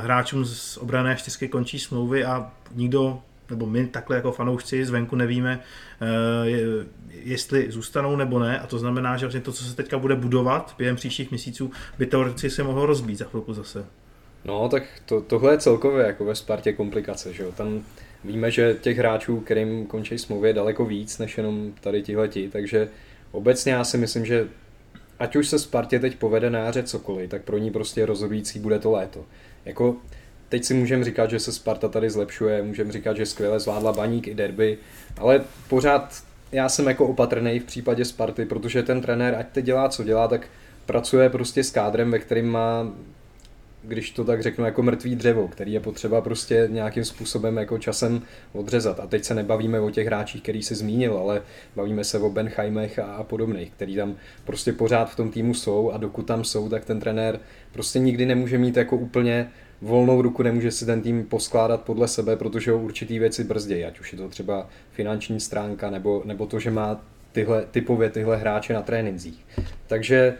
[0.01, 5.61] hráčům z obrané čtyřky končí smlouvy a nikdo nebo my takhle jako fanoušci zvenku nevíme,
[6.01, 10.17] eh, jestli zůstanou nebo ne a to znamená, že vlastně to, co se teďka bude
[10.17, 13.85] budovat během příštích měsíců, by teoreticky se mohlo rozbít za chvilku zase.
[14.45, 17.53] No, tak to, tohle je celkově jako ve Spartě komplikace, že jo.
[17.53, 17.83] Tam
[18.25, 22.89] víme, že těch hráčů, kterým končí smlouvy, je daleko víc, než jenom tady tihleti, takže
[23.31, 24.49] obecně já si myslím, že
[25.19, 28.79] ať už se Spartě teď povede na jaře cokoliv, tak pro ní prostě rozhodující bude
[28.79, 29.25] to léto.
[29.65, 29.97] Jako
[30.49, 34.29] teď si můžeme říkat, že se Sparta tady zlepšuje, můžeme říkat, že skvěle zvládla baník
[34.29, 34.79] i derby,
[35.17, 36.23] ale pořád
[36.53, 40.29] já jsem jako opatrný v případě Sparty, protože ten trenér, ať teď dělá, co dělá,
[40.29, 40.47] tak
[40.87, 42.93] pracuje prostě s kádrem, ve kterým má
[43.83, 48.23] když to tak řeknu, jako mrtvý dřevo, který je potřeba prostě nějakým způsobem jako časem
[48.53, 49.01] odřezat.
[49.01, 51.43] A teď se nebavíme o těch hráčích, který si zmínil, ale
[51.77, 55.91] bavíme se o Benheimech a, a podobných, který tam prostě pořád v tom týmu jsou
[55.91, 57.41] a dokud tam jsou, tak ten trenér
[57.73, 59.51] prostě nikdy nemůže mít jako úplně
[59.83, 64.01] volnou ruku, nemůže si ten tým poskládat podle sebe, protože ho určitý věci brzdí, ať
[64.01, 67.01] už je to třeba finanční stránka, nebo, nebo to, že má
[67.33, 69.47] tyhle, typově tyhle hráče na trénincích.
[69.87, 70.35] Takže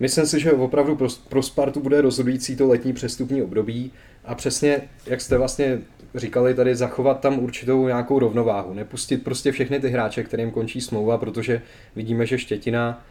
[0.00, 3.92] myslím si, že opravdu pro, pro Spartu bude rozhodující to letní přestupní období
[4.24, 5.78] a přesně, jak jste vlastně
[6.14, 11.18] říkali tady, zachovat tam určitou nějakou rovnováhu, nepustit prostě všechny ty hráče, kterým končí smlouva,
[11.18, 11.62] protože
[11.96, 13.04] vidíme, že Štětina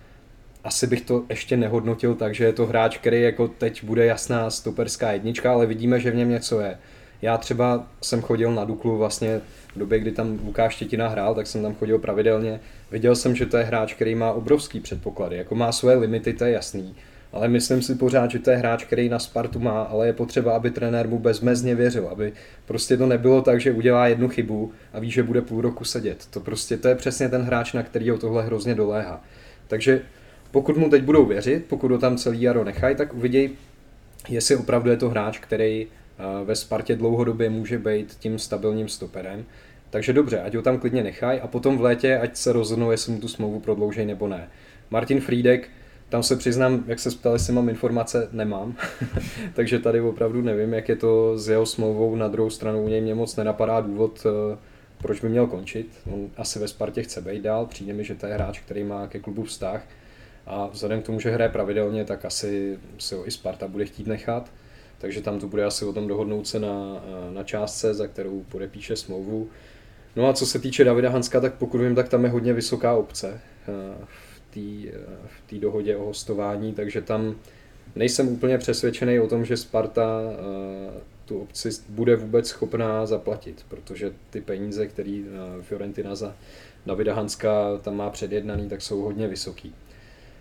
[0.66, 4.50] asi bych to ještě nehodnotil tak, že je to hráč, který jako teď bude jasná
[4.50, 6.78] stoperská jednička, ale vidíme, že v něm něco je.
[7.22, 9.42] Já třeba jsem chodil na Duklu vlastně
[9.76, 12.60] v době, kdy tam Lukáš Štětina hrál, tak jsem tam chodil pravidelně.
[12.92, 16.46] Viděl jsem, že to je hráč, který má obrovský předpoklady, jako má svoje limity, to
[16.46, 16.96] je jasný.
[17.34, 20.56] Ale myslím si pořád, že to je hráč, který na Spartu má, ale je potřeba,
[20.56, 22.34] aby trenér mu bezmezně věřil, aby
[22.66, 26.26] prostě to nebylo tak, že udělá jednu chybu a ví, že bude půl roku sedět.
[26.30, 29.24] To prostě to je přesně ten hráč, na kterýho tohle hrozně doléhá.
[29.68, 30.02] Takže
[30.52, 33.50] pokud mu teď budou věřit, pokud ho tam celý jaro nechají, tak uvidějí,
[34.30, 39.46] jestli opravdu je to hráč, který eh, ve Spartě dlouhodobě může být tím stabilním stoperem.
[39.90, 43.12] Takže dobře, ať ho tam klidně nechají a potom v létě, ať se rozhodnou, jestli
[43.12, 44.50] mu tu smlouvu prodlouží nebo ne.
[44.90, 45.70] Martin Friedek,
[46.10, 48.76] tam se přiznám, jak se ptali, jestli mám informace, nemám.
[49.54, 52.16] Takže tady opravdu nevím, jak je to s jeho smlouvou.
[52.16, 54.58] Na druhou stranu u něj mě moc nenapadá důvod, eh,
[54.98, 55.88] proč by měl končit.
[56.14, 59.08] On asi ve Spartě chce být dál, přijde mi, že to je hráč, který má
[59.08, 59.82] ke klubu vztah
[60.48, 64.08] a vzhledem k tomu, že hraje pravidelně, tak asi si ho i Sparta bude chtít
[64.08, 64.52] nechat.
[64.98, 68.96] Takže tam to bude asi o tom dohodnout se na, na částce, za kterou podepíše
[68.96, 69.50] smlouvu.
[70.16, 72.96] No a co se týče Davida Hanska, tak pokud vím, tak tam je hodně vysoká
[72.96, 74.06] obce eh,
[75.28, 77.36] v té dohodě o hostování, takže tam
[77.96, 84.14] nejsem úplně přesvědčený o tom, že Sparta eh, tu opci bude vůbec schopná zaplatit, protože
[84.30, 85.22] ty peníze, které
[85.62, 86.36] Fiorentina za
[86.86, 89.74] Davida Hanska tam má předjednaný, tak jsou hodně vysoký.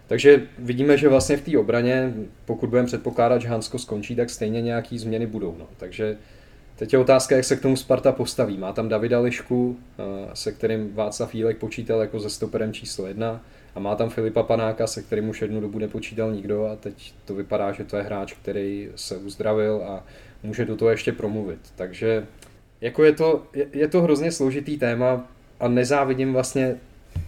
[0.06, 4.62] Takže vidíme, že vlastně v té obraně, pokud budeme předpokládat, že Hansko skončí, tak stejně
[4.62, 5.56] nějaký změny budou.
[5.58, 5.66] No.
[5.76, 6.16] Takže
[6.76, 8.58] teď je otázka, jak se k tomu Sparta postaví.
[8.58, 9.76] Má tam Davida Lišku,
[10.34, 13.40] se kterým Václav Jílek počítal jako ze stoperem číslo jedna
[13.74, 17.34] a má tam Filipa Panáka, se kterým už jednu dobu nepočítal nikdo a teď to
[17.34, 20.04] vypadá, že to je hráč, který se uzdravil a
[20.42, 21.58] může do toho ještě promluvit.
[21.76, 22.26] Takže
[22.80, 25.28] jako je to, je, je to hrozně složitý téma
[25.60, 26.76] a nezávidím vlastně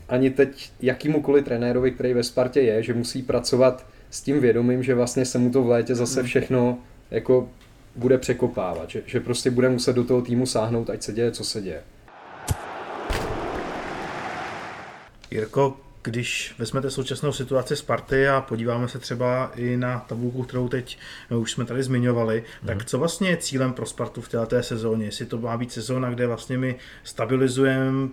[0.08, 4.94] ani teď jakýmukoliv trenérovi, který ve Spartě je, že musí pracovat s tím vědomím, že
[4.94, 6.26] vlastně se mu to v létě zase mm.
[6.26, 6.78] všechno
[7.10, 7.48] jako
[7.96, 11.44] bude překopávat, že, že prostě bude muset do toho týmu sáhnout, ať se děje, co
[11.44, 11.82] se děje.
[15.30, 20.98] Jirko, když vezmete současnou situaci Sparty a podíváme se třeba i na tabulku, kterou teď
[21.38, 22.66] už jsme tady zmiňovali, mm.
[22.66, 25.06] tak co vlastně je cílem pro Spartu v této sezóně?
[25.06, 28.08] Jestli to má být sezóna, kde vlastně my stabilizujeme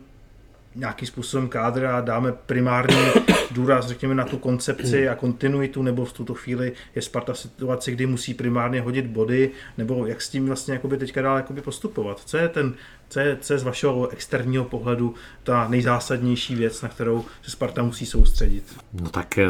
[0.75, 2.97] nějakým způsobem kádr a dáme primární
[3.51, 7.91] důraz, řekněme, na tu koncepci a kontinuitu, nebo v tuto chvíli je Sparta v situaci,
[7.91, 12.21] kdy musí primárně hodit body, nebo jak s tím vlastně jakoby teďka dál jakoby postupovat.
[12.25, 12.73] Co je ten,
[13.09, 17.83] co je, co je z vašeho externího pohledu ta nejzásadnější věc, na kterou se Sparta
[17.83, 18.63] musí soustředit?
[19.01, 19.47] No tak eh,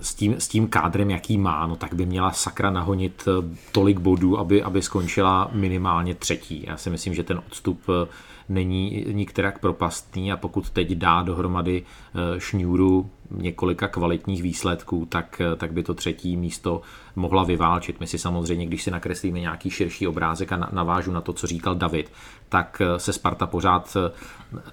[0.00, 3.98] s tím, s tím kádrem, jaký má, no tak by měla sakra nahonit eh, tolik
[3.98, 6.64] bodů, aby, aby skončila minimálně třetí.
[6.66, 8.08] Já si myslím, že ten odstup eh,
[8.52, 15.56] není nikterak propastný a pokud teď dá dohromady eh, šňůru několika kvalitních výsledků, tak, eh,
[15.56, 16.80] tak by to třetí místo
[17.16, 18.00] mohla vyválčit.
[18.00, 21.74] My si samozřejmě, když si nakreslíme nějaký širší obrázek a navážu na to, co říkal
[21.74, 22.12] David,
[22.48, 23.96] tak eh, se Sparta pořád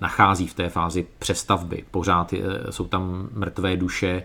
[0.01, 1.83] nachází v té fázi přestavby.
[1.91, 2.33] Pořád
[2.69, 4.23] jsou tam mrtvé duše,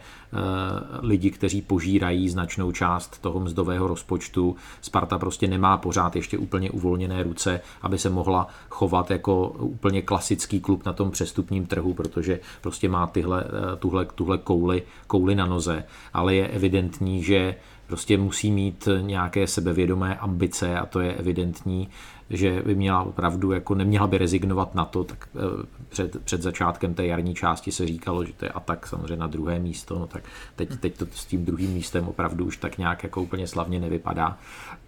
[1.02, 4.56] lidi, kteří požírají značnou část toho mzdového rozpočtu.
[4.80, 10.60] Sparta prostě nemá pořád ještě úplně uvolněné ruce, aby se mohla chovat jako úplně klasický
[10.60, 13.44] klub na tom přestupním trhu, protože prostě má tyhle,
[13.78, 15.84] tuhle, tuhle kouli, kouli na noze.
[16.12, 17.54] Ale je evidentní, že
[17.86, 21.88] prostě musí mít nějaké sebevědomé ambice a to je evidentní,
[22.30, 26.94] že by měla opravdu, jako neměla by rezignovat na to, tak eh, před, před začátkem
[26.94, 30.22] té jarní části se říkalo, že to je atak samozřejmě na druhé místo, no tak
[30.56, 34.38] teď, teď to s tím druhým místem opravdu už tak nějak jako úplně slavně nevypadá,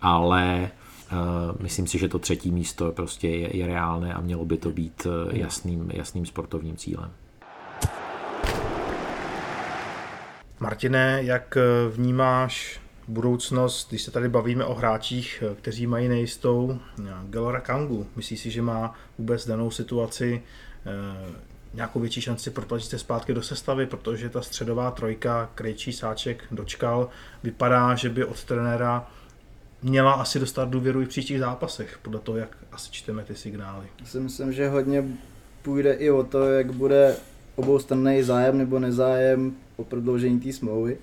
[0.00, 0.70] ale
[1.12, 4.70] Uh, myslím si, že to třetí místo prostě je, je reálné a mělo by to
[4.70, 7.10] být eh, jasným, jasným sportovním cílem.
[10.60, 11.58] Martine, jak
[11.90, 16.78] vnímáš budoucnost, když se tady bavíme o hráčích, kteří mají nejistou
[17.28, 20.42] Gelora Kangu, myslíš si, že má vůbec danou situaci
[20.86, 26.44] eh, nějakou větší šanci protlačit se zpátky do sestavy, protože ta středová trojka, Krejčí, Sáček,
[26.50, 27.08] Dočkal,
[27.42, 29.10] vypadá, že by od trenéra
[29.82, 33.86] měla asi dostat důvěru i v příštích zápasech, podle toho, jak asi čteme ty signály.
[34.00, 35.04] Já si myslím, že hodně
[35.62, 37.16] půjde i o to, jak bude
[37.56, 40.98] oboustranný zájem nebo nezájem o prodloužení té smlouvy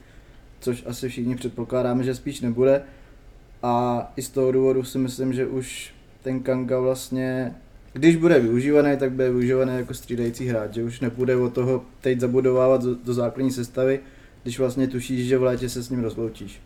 [0.64, 2.82] což asi všichni předpokládáme, že spíš nebude.
[3.64, 7.56] A i z toho důvodu si myslím, že už ten Kanga vlastně,
[7.94, 12.20] když bude využívaný, tak bude využívaný jako střídající hráč, že už nepůjde o toho teď
[12.20, 14.00] zabudovávat do, do základní sestavy,
[14.44, 16.62] když vlastně tušíš, že v létě se s ním rozloučíš.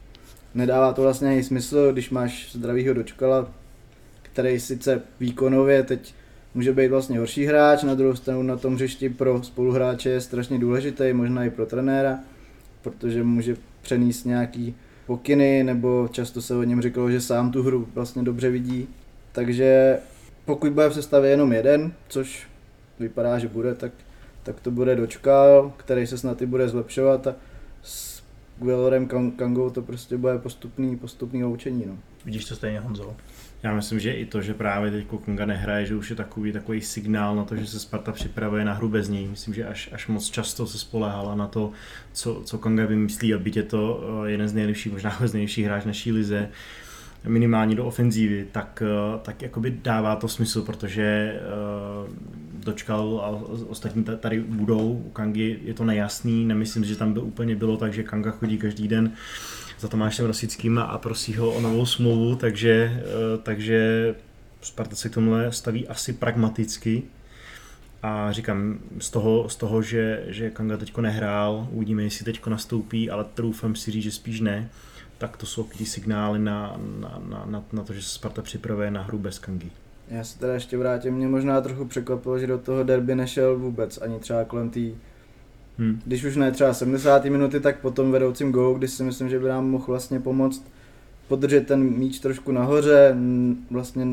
[0.56, 3.52] Nedává to vlastně ani smysl, když máš zdravýho dočkala,
[4.22, 6.14] který sice výkonově teď
[6.58, 10.60] může být vlastně horší hráč, na druhou stranu na tom hřišti pro spoluhráče je strašně
[10.60, 12.20] důležitý, možná i pro trenéra,
[12.82, 17.88] protože může přenést nějaký pokyny, nebo často se o něm říkalo, že sám tu hru
[17.94, 18.88] vlastně dobře vidí.
[19.32, 19.98] Takže
[20.46, 22.48] pokud bude v sestavě jenom jeden, což
[23.00, 23.92] vypadá, že bude, tak,
[24.44, 27.36] tak to bude dočkal, který se snad i bude zlepšovat a
[27.82, 28.24] s
[28.60, 31.84] Guelorem Kangou to prostě bude postupný, postupný loučení.
[31.88, 31.98] No.
[32.26, 33.16] Vidíš to stejně, Honzo?
[33.64, 36.82] Já myslím, že i to, že právě teď Konga nehraje, že už je takový, takový
[36.82, 39.28] signál na to, že se Sparta připravuje na hru bez něj.
[39.28, 41.72] Myslím, že až, až moc často se spolehala na to,
[42.14, 45.66] co, co Konga vymyslí a byť je to eh, jeden z nejlepších, možná z nejlepších
[45.66, 46.50] hráč naší lize,
[47.28, 51.40] minimálně do ofenzívy, tak, eh, tak jakoby dává to smysl, protože
[52.06, 52.14] uh,
[52.64, 53.28] dočkal a
[53.68, 55.04] ostatní tady budou.
[55.06, 58.58] U Kangy je to nejasný, nemyslím, že tam by úplně bylo tak, že Kanga chodí
[58.58, 59.12] každý den
[59.80, 64.16] za Tomášem Rosickým a prosí ho o novou smlouvu, takže, eh, takže
[64.62, 67.04] Sparta se k tomuhle staví asi pragmaticky.
[68.04, 73.10] A říkám, z toho, z toho že, že Kanga teďko nehrál, uvidíme, jestli teďko nastoupí,
[73.10, 74.70] ale troufám si říct, že spíš ne,
[75.18, 78.92] tak to jsou ty signály na, na, na, na, na to, že se Sparta připravuje
[78.92, 79.72] na hru bez Kangy.
[80.08, 83.98] Já se teda ještě vrátím, mě možná trochu překvapilo, že do toho derby nešel vůbec,
[84.02, 84.80] ani třeba kolem té
[85.78, 86.02] Hmm.
[86.06, 87.26] Když už ne třeba 70.
[87.26, 90.72] minuty, tak potom vedoucím golu, když si myslím, že by nám mohl vlastně pomoct
[91.28, 93.16] podržet ten míč trošku nahoře,
[93.72, 94.06] vlastně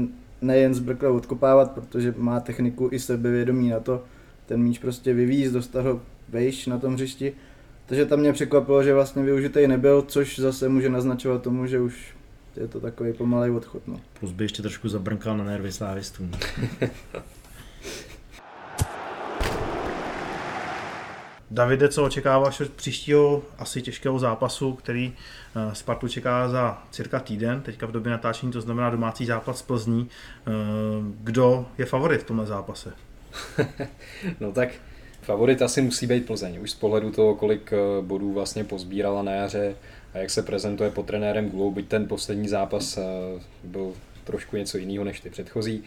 [0.43, 4.05] nejen zbrkle odkopávat, protože má techniku i sebevědomí na to,
[4.47, 7.33] ten míč prostě vyvízt, dostat ho vejš na tom hřišti.
[7.87, 12.15] Takže tam mě překvapilo, že vlastně využitej nebyl, což zase může naznačovat tomu, že už
[12.57, 13.89] je to takový pomalej odchod.
[13.89, 14.01] No.
[14.21, 16.31] Plus by ještě trošku zabrnkal na nervy slávistům.
[21.55, 25.13] Davide, co očekáváš od příštího asi těžkého zápasu, který
[25.57, 29.63] eh, Spartu čeká za cirka týden, teďka v době natáčení, to znamená domácí zápas z
[29.63, 30.09] Plzní.
[30.47, 30.51] Eh,
[31.21, 32.93] Kdo je favorit v tomhle zápase?
[34.41, 34.69] No tak
[35.23, 36.59] favorit asi musí být Plzeň.
[36.63, 39.77] Už z pohledu toho, kolik eh, bodů vlastně pozbírala na jaře
[40.15, 42.99] a jak se prezentuje pod trenérem Gulou, byť ten poslední zápas
[43.65, 43.93] byl
[44.25, 45.85] trošku něco jiného než ty předchozí.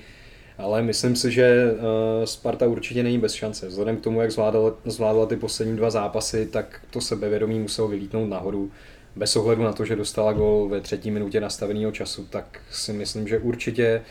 [0.57, 3.67] Ale myslím si, že eh, Sparta určitě není bez šance.
[3.67, 8.29] Vzhledem k tomu, jak zvládala, zvládla ty poslední dva zápasy, tak to sebevědomí muselo vylítnout
[8.29, 8.71] nahoru.
[9.15, 13.27] Bez ohledu na to, že dostala gol ve třetí minutě nastaveného času, tak si myslím,
[13.27, 14.01] že určitě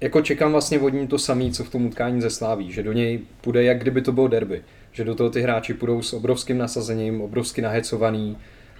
[0.00, 2.92] jako čekám vlastně od ní to samé, co v tom utkání ze Sláví, že do
[2.92, 4.62] něj půjde, jak kdyby to bylo derby.
[4.92, 8.36] Že do toho ty hráči půjdou s obrovským nasazením, obrovsky nahecovaný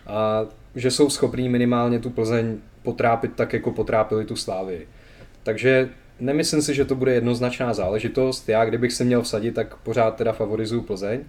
[0.07, 4.87] a že jsou schopní minimálně tu Plzeň potrápit tak, jako potrápili tu Slávy.
[5.43, 5.89] Takže
[6.21, 8.49] nemyslím si, že to bude jednoznačná záležitost.
[8.49, 11.21] Já, kdybych se měl vsadit, tak pořád teda favorizuju Plzeň.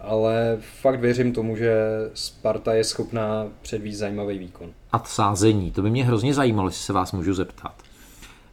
[0.00, 1.76] Ale fakt věřím tomu, že
[2.14, 4.70] Sparta je schopná předvíst zajímavý výkon.
[4.92, 7.82] A sázení, to by mě hrozně zajímalo, jestli se vás můžu zeptat.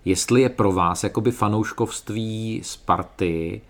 [0.06, 3.62] Jestli je pro vás jakoby fanouškovství Sparty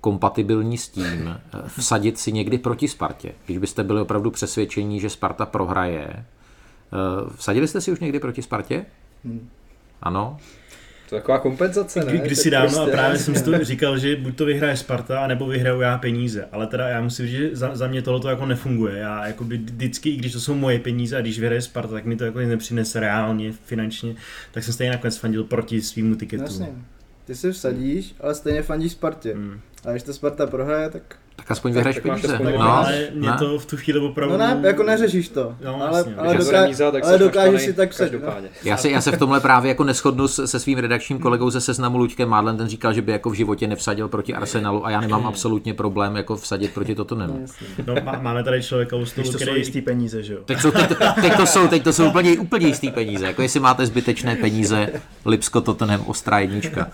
[0.00, 3.32] kompatibilní s tím eh, vsadit si někdy proti Spartě.
[3.46, 6.24] Když byste byli opravdu přesvědčení, že Sparta prohraje, eh,
[7.36, 8.86] vsadili jste si už někdy proti Spartě?
[10.02, 10.38] Ano?
[11.10, 12.12] To je taková kompenzace, ne?
[12.12, 14.76] Kdy, když si dávno prostě- a právě jsem si to říkal, že buď to vyhraje
[14.76, 16.48] Sparta, nebo vyhraju já peníze.
[16.52, 18.98] Ale teda já musím říct, že za, za mě tohle to jako nefunguje.
[18.98, 22.16] Já jakoby vždycky, i když to jsou moje peníze a když vyhraje Sparta, tak mi
[22.16, 24.14] to jako nepřinese reálně, finančně,
[24.52, 26.42] tak jsem stejně nakonec fandil proti svýmu tiketu.
[26.42, 26.68] Jasně.
[27.24, 29.34] Ty si vsadíš, ale stejně fandíš Spartě.
[29.34, 29.60] Hmm.
[29.84, 31.16] A když ta Sparta prohraje, tak...
[31.40, 32.38] Tak aspoň vyhraješ peníze.
[32.44, 33.36] No, No, ale mě ne.
[33.38, 34.32] to v tu chvíli opravdu...
[34.32, 35.54] No ne, jako neřešíš to.
[35.64, 36.14] No, ale, jasně.
[36.16, 38.22] ale, doká- remíza, tak ale dokážeš si tak vsadit.
[38.22, 38.32] No.
[38.64, 41.98] Já se, já se v tomhle právě jako neschodnu se svým redakčním kolegou ze seznamu
[41.98, 45.26] Luďkem Mádlem, ten říkal, že by jako v životě nevsadil proti Arsenalu a já nemám
[45.26, 47.46] absolutně problém jako vsadit proti Tottenhamu.
[47.86, 49.52] No, má, máme tady člověka u stolu, který...
[49.58, 50.40] jistý peníze, že jo?
[50.44, 50.88] Teď, jsou, teď,
[51.20, 53.26] teď, to jsou, teď to jsou úplně, úplně jistý peníze.
[53.26, 54.88] Jako jestli máte zbytečné peníze,
[55.26, 56.90] Lipsko Tottenham, ostrá jednička.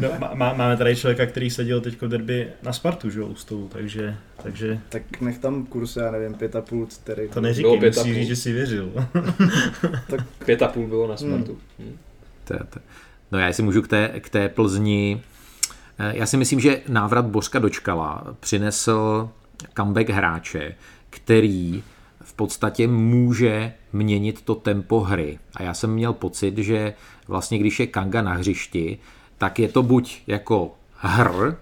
[0.00, 3.26] No, má, má- máme tady člověka, který seděl teď v derby na Spartu, že jo,
[3.26, 3.83] u stolu, takže,
[4.42, 7.28] takže Tak nech tam kurz, já nevím, pět a půl, který.
[7.28, 8.20] to neříkej, Bylo pět a musíš půl.
[8.20, 8.92] říct, že jsi věřil.
[10.44, 11.58] Pět a půl bylo na Spartu.
[11.78, 11.98] Hmm.
[12.44, 12.80] To, to.
[13.32, 15.22] No já si můžu k té, k té Plzni.
[15.98, 19.28] Eh, Já si myslím, že návrat Bořka dočkala přinesl
[19.76, 20.74] comeback hráče,
[21.10, 21.82] který
[22.24, 25.38] v podstatě může měnit to tempo hry.
[25.54, 26.94] A já jsem měl pocit, že
[27.28, 28.98] vlastně když je Kanga na hřišti,
[29.38, 31.54] tak je to buď jako hr,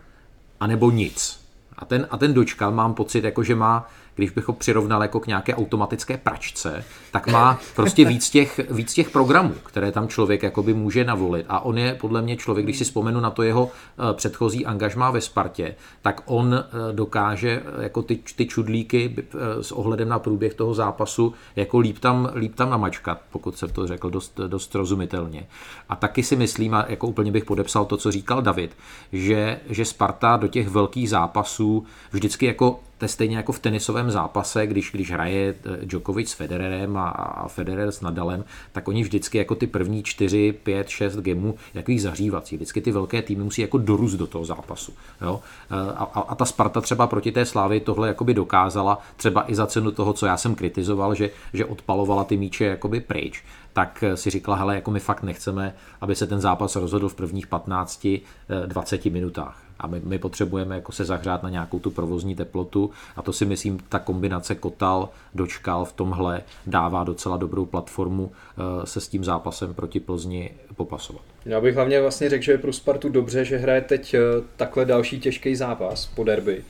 [0.60, 1.41] anebo nic.
[1.82, 5.20] A ten, a ten dočkal mám pocit, jako že má, když bych ho přirovnal jako
[5.20, 10.42] k nějaké automatické pračce, tak má prostě víc těch, víc těch programů, které tam člověk
[10.42, 11.46] jakoby může navolit.
[11.48, 15.10] A on je podle mě člověk, když si vzpomenu na to jeho eh, předchozí angažmá
[15.10, 19.16] ve Spartě, tak on eh, dokáže eh, jako ty, ty čudlíky
[19.60, 23.86] s ohledem na průběh toho zápasu jako líp tam, líp tam namačkat, pokud se to
[23.86, 25.46] řekl dost, dost rozumitelně.
[25.88, 28.76] A taky si myslím, a jako úplně bych podepsal to, co říkal David,
[29.12, 34.10] že, že Sparta do těch velkých zápasů vždycky jako to je stejně jako v tenisovém
[34.10, 39.02] zápase, když, když hraje eh, Djokovic s Federerem a, a Federer s Nadalem, tak oni
[39.02, 42.56] vždycky jako ty první 4, 5, 6 gemů, jakých zahřívací.
[42.56, 44.92] Vždycky ty velké týmy musí jako dorůst do toho zápasu.
[45.20, 45.40] Jo?
[45.70, 49.54] Eh, A, a, a, ta Sparta třeba proti té Slávy tohle jakoby dokázala, třeba i
[49.54, 54.04] za cenu toho, co já jsem kritizoval, že, že odpalovala ty míče jakoby pryč tak
[54.14, 59.12] si říkala, hele, jako my fakt nechceme, aby se ten zápas rozhodl v prvních 15-20
[59.12, 59.62] minutách.
[59.82, 63.44] A my, my potřebujeme jako se zahřát na nějakou tu provozní teplotu a to si
[63.44, 69.24] myslím, ta kombinace Kotal, Dočkal v tomhle dává docela dobrou platformu eh, se s tím
[69.24, 71.22] zápasem proti Plzni popasovat.
[71.46, 74.20] Já bych hlavně vlastně řekl, že je pro Spartu dobře, že hraje teď eh,
[74.56, 76.64] takhle další těžký zápas po derby.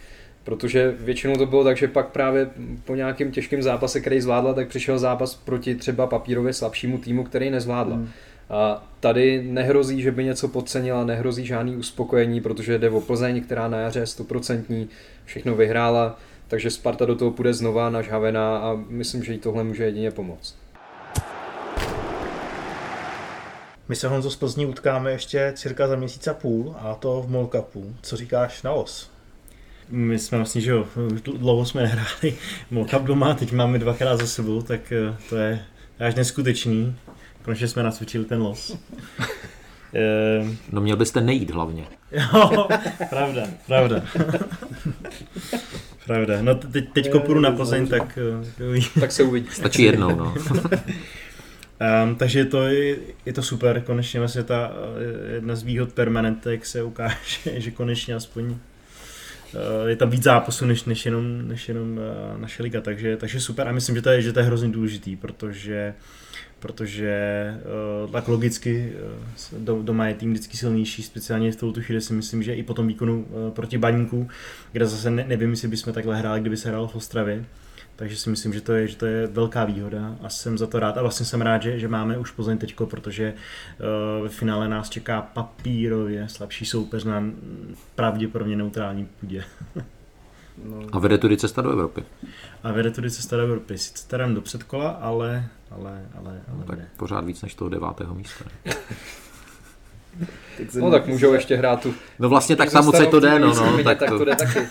[0.45, 2.51] Protože většinou to bylo tak, že pak právě
[2.85, 7.51] po nějakém těžkém zápase, který zvládla, tak přišel zápas proti třeba papírově slabšímu týmu, který
[7.51, 7.97] nezvládla.
[7.97, 8.09] Hmm.
[8.53, 13.69] A tady nehrozí, že by něco podcenila, nehrozí žádný uspokojení, protože jde o Plzeň, která
[13.69, 14.89] na jaře je stoprocentní,
[15.25, 19.85] všechno vyhrála, takže Sparta do toho půjde znova nažhavená a myslím, že jí tohle může
[19.85, 20.57] jedině pomoct.
[23.89, 27.31] My se Honzo z Plzní utkáme ještě cirka za měsíc a půl a to v
[27.31, 27.95] Mall Cupu.
[28.03, 29.11] Co říkáš na os?
[29.89, 32.37] My jsme vlastně, že jo, už dlouho jsme nehráli
[32.71, 35.65] Mokap doma, teď máme dvakrát za sebou, tak eh, to je
[35.99, 36.97] až neskutečný.
[37.43, 38.77] Konečně jsme nacvičili ten los.
[39.95, 41.85] Eh, No měl byste nejít hlavně.
[42.13, 42.69] Jo,
[43.11, 44.03] pravda, pravda.
[46.07, 46.43] pravda.
[46.43, 48.19] No teď, teď půjdu na Plzeň, tak...
[48.97, 49.49] eh, Tak se uvidí.
[49.53, 50.35] Stačí jednou, no.
[52.05, 54.73] Um, takže to je, je to super, konečně vlastně ta
[55.31, 57.17] eh, jedna z výhod permanentek se ukáže,
[57.57, 58.55] že konečně aspoň
[59.55, 63.41] eh, je tam víc zápasů než, než jenom, než jenom eh, naše liga, takže, takže
[63.41, 65.95] super a myslím, že to je, že to je hrozně důležitý, protože
[66.63, 67.55] protože
[68.05, 68.93] uh, tak logicky
[69.53, 72.63] uh, do, doma je tým vždycky silnější, speciálně v touto chvíli si myslím, že i
[72.63, 74.29] po tom výkonu uh, proti Baníku,
[74.73, 77.45] kde zase ne, nevím, jestli bychom takhle hráli, kdyby se hrálo v Ostravě,
[77.97, 80.79] takže si myslím, že to je, že to je velká výhoda a jsem za to
[80.79, 80.99] rád.
[80.99, 84.91] A vlastně jsem rád, že, že máme už Plzeň teďko, protože uh, ve finále nás
[84.91, 87.25] čeká papírově slabší soupeř na
[87.95, 89.45] pravděpodobně neutrální půdě.
[90.65, 92.05] No, A vede tudy cesta do Evropy.
[92.63, 93.79] A vede tudy cesta do Evropy.
[93.79, 96.89] Sice teda do předkola, ale, ale, ale, ale No, tak vede.
[96.97, 98.45] pořád víc než toho devátého místa.
[100.81, 101.95] No tak můžou ještě hrát tu...
[102.19, 104.37] No vlastně tak tam moc se to jde, no, no tak tak to to, jde
[104.37, 104.59] taky.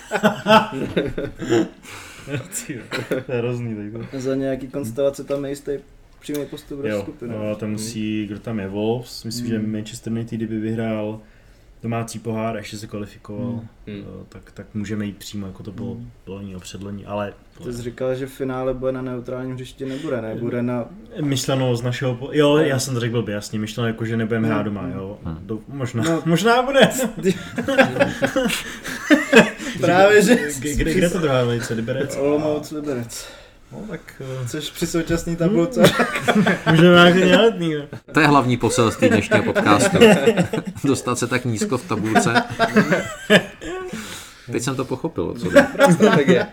[3.07, 3.91] to je hrozný.
[3.91, 4.19] Tak to.
[4.19, 5.71] Za nějaký konstelace tam je jistý
[6.19, 7.33] přímý postup do Jo, skupiny.
[7.37, 9.71] no, tam musí, kdo tam je, Wolves, myslím, že Hmm.
[9.71, 11.19] Manchester United, kdyby vyhrál
[11.83, 13.67] domácí pohár a ještě se kvalifikoval, Hmm.
[13.87, 14.03] Hmm.
[14.21, 16.09] eh, tak, tak můžeme jít přímo, jako to bylo Hmm.
[16.27, 20.21] loni o předloni, ale Ty jsi říkal, že v finále bude na neutrálním hřišti, nebude,
[20.21, 20.35] ne?
[20.35, 20.85] Bude na...
[21.21, 22.29] myšleno z našeho, po...
[22.31, 25.37] jo, já jsem to řekl blbě, jasně, myšleno jako, že nebudeme hrát doma, jo, Hmm.
[25.41, 26.21] Do, možná, No.
[26.25, 26.79] možná bude.
[29.81, 30.35] Právě, že...
[30.59, 32.15] Kde, kde, kde to druhá velice, Liberec?
[32.19, 33.27] Olomouc Liberec.
[33.71, 35.81] No, tak eh, Což při současné tabulce.
[36.69, 37.83] můžeme nějak nějaký, jo.
[38.13, 39.97] to je hlavní poselství dnešního podcastu.
[40.83, 42.43] Dostat se tak nízko v tabulce.
[44.51, 45.67] Teď jsem to pochopil, co jde.
[45.93, 46.47] Strategie.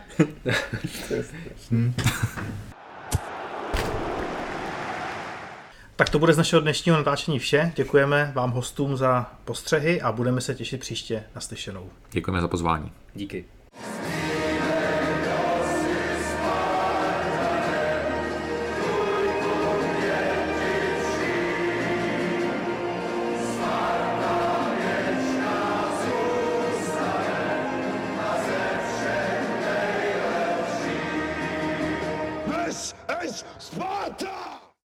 [5.96, 7.72] Tak to bude z našeho dnešního natáčení vše.
[7.76, 11.90] Děkujeme vám hostům za postřehy a budeme se těšit příště na slyšenou.
[12.10, 12.92] Děkujeme za pozvání.
[13.14, 13.44] Díky.